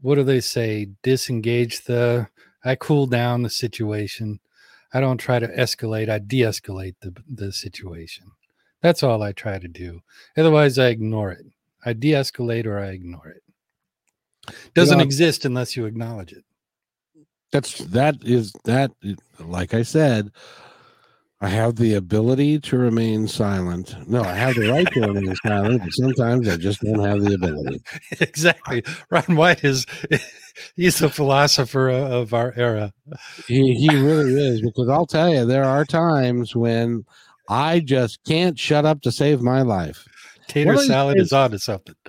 [0.00, 0.88] what do they say?
[1.02, 2.28] Disengage the,
[2.64, 4.40] I cool down the situation.
[4.92, 6.08] I don't try to escalate.
[6.08, 8.32] I de-escalate the the situation.
[8.80, 10.00] That's all I try to do.
[10.36, 11.44] Otherwise, I ignore it.
[11.84, 13.42] I de-escalate or I ignore it.
[14.74, 15.04] Doesn't Yeah.
[15.04, 16.44] exist unless you acknowledge it.
[17.52, 20.30] That's that is that eh, like I said,
[21.40, 23.94] I have the ability to remain silent.
[24.08, 27.34] No, I have the right to remain silent, but sometimes I just don't have the
[27.34, 27.80] ability.
[28.20, 28.82] exactly.
[29.10, 29.86] Ron White is
[30.76, 32.92] he's a philosopher uh, of our era.
[33.46, 37.04] He he really is because I'll tell you, there are times when
[37.48, 40.06] I just can't shut up to save my life.
[40.48, 41.94] Tater One of these salad is on to something.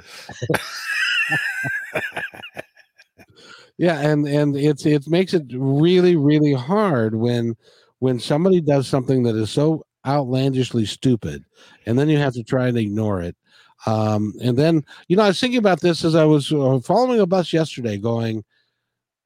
[3.80, 7.56] Yeah, and and it's it makes it really really hard when
[8.00, 11.46] when somebody does something that is so outlandishly stupid,
[11.86, 13.38] and then you have to try and ignore it.
[13.86, 17.22] Um, and then you know I was thinking about this as I was uh, following
[17.22, 18.44] a bus yesterday, going,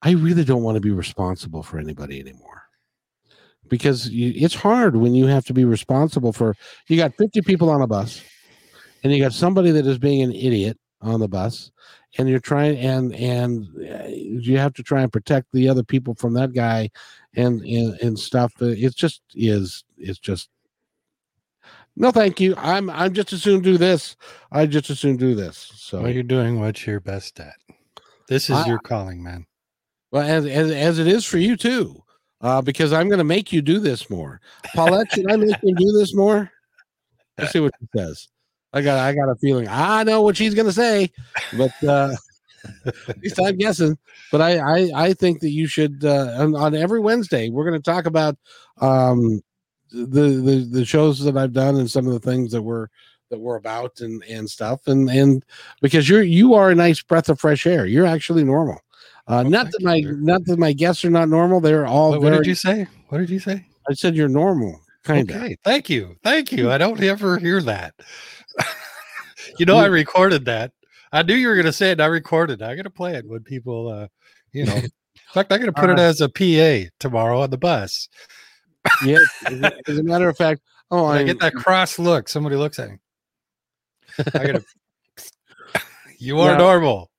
[0.04, 2.62] I really don't want to be responsible for anybody anymore.
[3.70, 6.56] Because you, it's hard when you have to be responsible for
[6.88, 8.22] you got 50 people on a bus
[9.04, 11.72] and you got somebody that is being an idiot on the bus
[12.18, 16.16] and you're trying and and uh, you have to try and protect the other people
[16.16, 16.90] from that guy
[17.36, 20.50] and and, and stuff Uh, it just is it's just
[21.96, 22.56] no thank you.
[22.58, 24.16] I'm i'm just as soon do this.
[24.52, 27.56] I just as soon do this so Well, you're doing what you're best at.
[28.28, 29.46] This is I- your calling, man.
[30.12, 32.02] well as, as as it is for you too
[32.42, 34.40] uh because i'm going to make you do this more.
[34.76, 36.50] Paulette should i make you do this more?
[37.38, 38.28] Let's see what she says
[38.74, 41.12] i got i got a feeling i know what she's going to say
[41.58, 42.14] but uh
[42.86, 43.98] at least i'm guessing
[44.32, 47.82] but i i, I think that you should uh on, on every wednesday we're going
[47.82, 48.38] to talk about
[48.82, 49.42] um
[49.94, 52.88] the, the the shows that I've done and some of the things that we're
[53.30, 55.46] that we're about and and stuff and and
[55.82, 57.86] because you're you are a nice breath of fresh air.
[57.86, 58.80] You're actually normal.
[59.28, 61.62] Uh, Well, not that my not that my guests are not normal.
[61.62, 62.44] They're all What, what very.
[62.44, 62.88] did you say?
[63.10, 63.66] What did you say?
[63.88, 65.36] I said you're normal, kind of.
[65.36, 66.72] Okay, thank you, thank you.
[66.72, 67.94] I don't ever hear that.
[69.60, 70.72] you know, I recorded that.
[71.12, 71.94] I knew you were going to say it.
[71.94, 72.62] And I recorded.
[72.62, 72.66] it.
[72.66, 74.08] I got to play it when people, uh,
[74.52, 74.76] you know.
[74.76, 74.90] In
[75.34, 78.08] fact, I'm going to put it Uh, as a PA tomorrow on the bus.
[79.06, 79.22] Yes,
[79.88, 80.62] as a- matter of fact.
[80.92, 82.28] Oh, I get that cross look.
[82.30, 82.98] Somebody looks at me.
[84.34, 84.64] I got to.
[86.20, 87.10] you are Now- normal.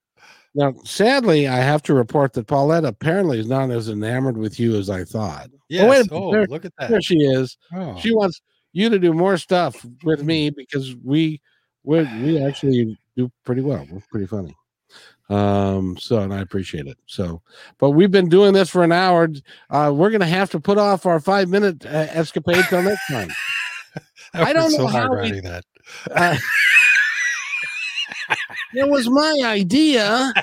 [0.56, 4.76] Now, sadly, I have to report that Paulette apparently is not as enamored with you
[4.78, 5.50] as I thought.
[5.68, 5.90] Yes.
[5.90, 6.48] wait Oh, minute.
[6.48, 6.90] look at that.
[6.90, 7.56] There she is.
[7.74, 7.98] Oh.
[7.98, 8.40] She wants
[8.74, 11.40] you to do more stuff with me because we
[11.84, 13.86] we we actually do pretty well.
[13.90, 14.54] We're pretty funny.
[15.30, 16.98] Um, so and I appreciate it.
[17.06, 17.40] So,
[17.78, 19.28] but we've been doing this for an hour.
[19.70, 23.30] Uh, we're gonna have to put off our five minute uh, escapade till next time.
[24.34, 25.64] I don't know so hard how we- writing that.
[26.10, 26.36] Uh,
[28.74, 30.32] it was my idea.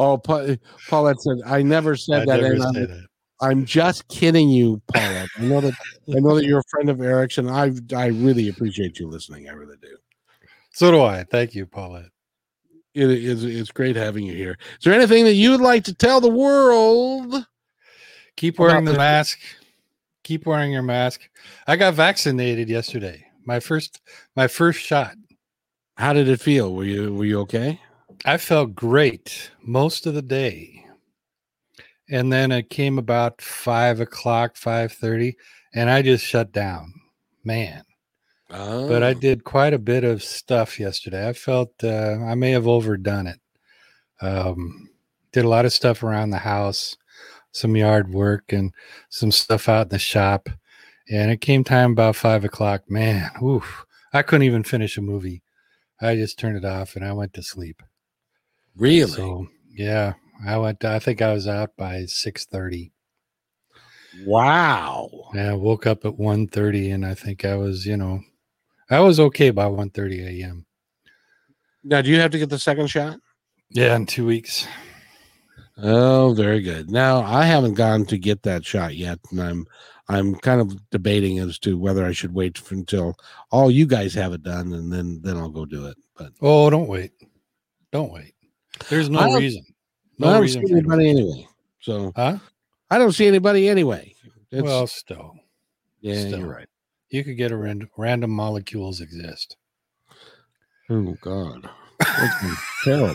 [0.00, 0.54] Oh, Pa-
[0.88, 3.02] Paulette said, "I never said I that." never
[3.40, 3.88] I'm, say that.
[3.88, 5.28] I'm just kidding you, Paulette.
[5.38, 5.74] I know that.
[6.14, 9.48] I know that you're a friend of Eric's, and I I really appreciate you listening.
[9.48, 9.96] I really do.
[10.72, 11.24] So do I.
[11.24, 12.10] Thank you, Paulette.
[12.94, 14.56] It is it's great having you here.
[14.78, 17.46] Is there anything that you would like to tell the world?
[18.36, 19.38] Keep wearing the the- mask.
[20.24, 21.28] Keep wearing your mask.
[21.66, 23.24] I got vaccinated yesterday.
[23.44, 24.00] My first
[24.36, 25.14] my first shot.
[25.96, 26.74] How did it feel?
[26.74, 27.80] Were you were you okay?
[28.24, 30.84] I felt great most of the day.
[32.10, 35.36] And then it came about five o'clock, five thirty,
[35.74, 36.92] and I just shut down.
[37.44, 37.84] Man.
[38.48, 39.14] But I Oh.
[39.14, 41.28] did quite a bit of stuff yesterday.
[41.28, 43.40] I felt uh, I may have overdone it.
[44.20, 44.88] Um,
[45.32, 46.96] did a lot of stuff around the house,
[47.52, 48.72] some yard work, and
[49.10, 50.48] some stuff out in the shop.
[51.10, 52.90] And it came time about five o'clock.
[52.90, 55.42] Man, oof, I couldn't even finish a movie.
[56.00, 57.82] I just turned it off and I went to sleep.
[58.76, 59.10] really.
[59.12, 60.14] So yeah,
[60.46, 60.84] I went.
[60.84, 62.92] I think I was out by six thirty.
[64.24, 65.10] wow.
[65.34, 68.20] Yeah, I woke up at 1.30 and I think I was, you know,
[68.90, 70.66] I was okay by 1.30 a.m.
[71.84, 73.18] Now, do you have to get the second shot?
[73.70, 74.66] Yeah, in two weeks.
[75.76, 76.90] Oh, very good.
[76.90, 79.66] Now, I haven't gone to get that shot yet, and I'm
[80.10, 83.14] I'm kind of debating as to whether I should wait for, until
[83.52, 85.96] all you guys have it done, and then then I'll go do it.
[86.16, 87.12] But Oh, don't wait.
[87.92, 88.34] Don't wait.
[88.88, 89.42] There's I no don't-
[90.18, 90.28] reason.
[90.28, 91.48] I don't see anybody anyway.
[91.80, 92.38] So Huh?
[92.90, 94.14] I don't see anybody anyway.
[94.50, 95.34] It's, well, still,
[96.00, 96.38] yeah, still.
[96.40, 96.68] you're right.
[97.10, 99.56] you could get a random, random molecules exist.
[100.90, 103.14] Oh God, that's terrible.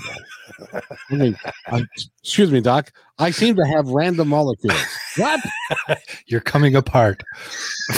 [1.10, 1.36] I mean,
[1.68, 1.84] I,
[2.22, 2.92] excuse me, Doc.
[3.18, 4.80] I seem to have random molecules.
[5.18, 5.40] What?
[6.28, 7.24] You're coming apart.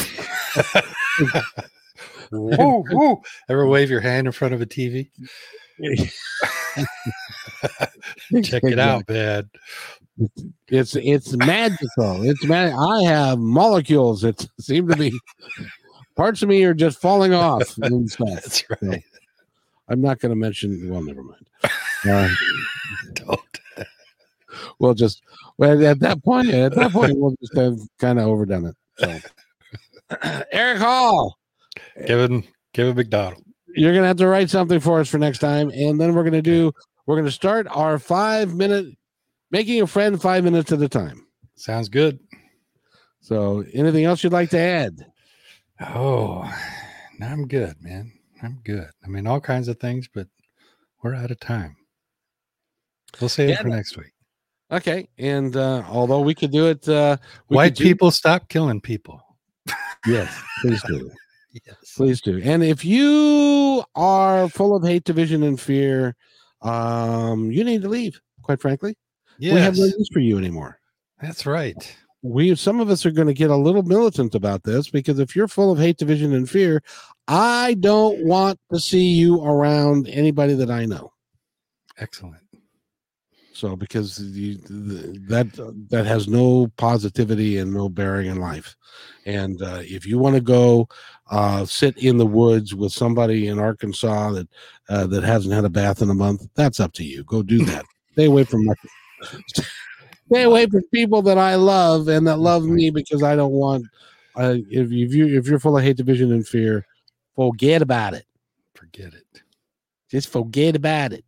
[2.31, 3.21] woo, woo.
[3.49, 5.09] Ever wave your hand in front of a TV?
[8.43, 9.49] Check it out, man.
[10.69, 12.23] It's it's magical.
[12.23, 12.73] It's man.
[12.73, 15.11] I have molecules that seem to be
[16.15, 18.29] parts of me are just falling off and stuff.
[18.29, 19.03] That's right.
[19.89, 20.89] I'm not going to mention.
[20.89, 21.45] Well, never mind.
[22.07, 22.29] Uh,
[23.13, 23.39] Don't.
[24.79, 25.21] we'll just
[25.57, 26.49] well at that point.
[26.49, 28.75] At that point, we'll just have kind of overdone it.
[28.97, 29.19] So,
[30.51, 31.37] Eric Hall,
[32.07, 32.43] Kevin,
[32.73, 33.43] Kevin McDonald.
[33.75, 36.23] You're going to have to write something for us for next time, and then we're
[36.23, 36.71] going to do.
[37.05, 38.87] We're going to start our five minute
[39.51, 41.27] making a friend five minutes at a time.
[41.55, 42.19] Sounds good.
[43.21, 45.05] So, anything else you'd like to add?
[45.81, 46.43] Oh,
[47.19, 48.11] no, I'm good, man.
[48.43, 48.87] I'm good.
[49.03, 50.27] I mean, all kinds of things, but
[51.03, 51.75] we're out of time.
[53.19, 54.11] We'll save Yeah, it for next week.
[54.71, 58.81] Okay, and uh, although we could do it, uh, White could do- people stop killing
[58.81, 59.21] people.
[60.07, 61.09] yes, please do,
[61.65, 61.93] Yes.
[61.95, 62.41] please do.
[62.43, 66.15] And if you are full of hate, division, and fear,
[66.61, 68.19] um, you need to leave.
[68.41, 68.97] Quite frankly,
[69.39, 70.79] we have no use for you anymore.
[71.21, 71.95] That's right.
[72.21, 75.35] We some of us are going to get a little militant about this because if
[75.35, 76.81] you're full of hate, division, and fear,
[77.27, 81.11] I don't want to see you around anybody that I know.
[81.97, 82.41] Excellent.
[83.55, 88.75] So because you, th- that that has no positivity and no bearing in life,
[89.25, 90.89] and uh, if you want to go
[91.31, 94.47] uh, sit in the woods with somebody in Arkansas that
[94.89, 97.23] uh, that hasn't had a bath in a month, that's up to you.
[97.23, 97.85] Go do that.
[98.11, 98.73] Stay away from my.
[100.31, 103.85] Stay away from people that I love and that love me because I don't want.
[104.35, 106.85] Uh, if if you if you're full of hate, division, and fear,
[107.35, 108.25] forget about it.
[108.73, 109.41] Forget it.
[110.09, 111.24] Just forget about it.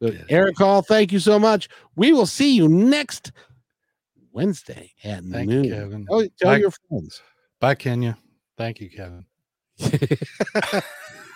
[0.00, 0.26] It.
[0.28, 1.68] Eric Hall, thank you so much.
[1.96, 3.32] We will see you next
[4.32, 5.64] Wednesday at Thank noon.
[5.64, 6.06] you, Kevin.
[6.08, 6.58] Oh, tell Bye.
[6.58, 7.20] your friends.
[7.60, 8.16] Bye, Kenya.
[8.56, 9.26] Thank you, Kevin.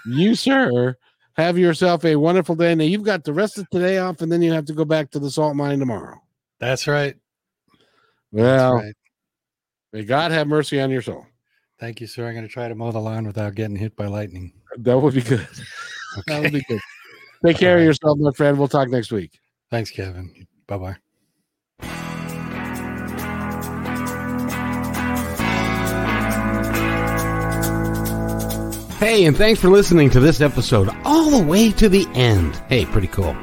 [0.06, 0.96] you, sir,
[1.36, 2.74] have yourself a wonderful day.
[2.74, 5.10] Now, you've got the rest of today off, and then you have to go back
[5.10, 6.20] to the salt mine tomorrow.
[6.60, 7.16] That's right.
[8.32, 8.94] Well, That's right.
[9.92, 11.26] may God have mercy on your soul.
[11.78, 12.26] Thank you, sir.
[12.26, 14.52] I'm going to try to mow the lawn without getting hit by lightning.
[14.78, 15.46] That would be good.
[16.28, 16.78] That would be good.
[17.44, 18.58] Take care of yourself, my friend.
[18.58, 19.38] We'll talk next week.
[19.70, 20.46] Thanks, Kevin.
[20.66, 20.96] Bye bye.
[28.98, 32.56] Hey, and thanks for listening to this episode all the way to the end.
[32.68, 33.34] Hey, pretty cool.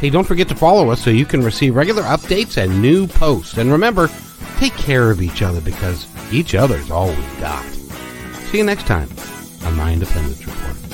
[0.00, 3.58] Hey, don't forget to follow us so you can receive regular updates and new posts.
[3.58, 4.08] And remember,
[4.58, 7.64] take care of each other because each other's all we've got.
[7.64, 9.08] See you next time
[9.64, 10.89] on My Independence Report.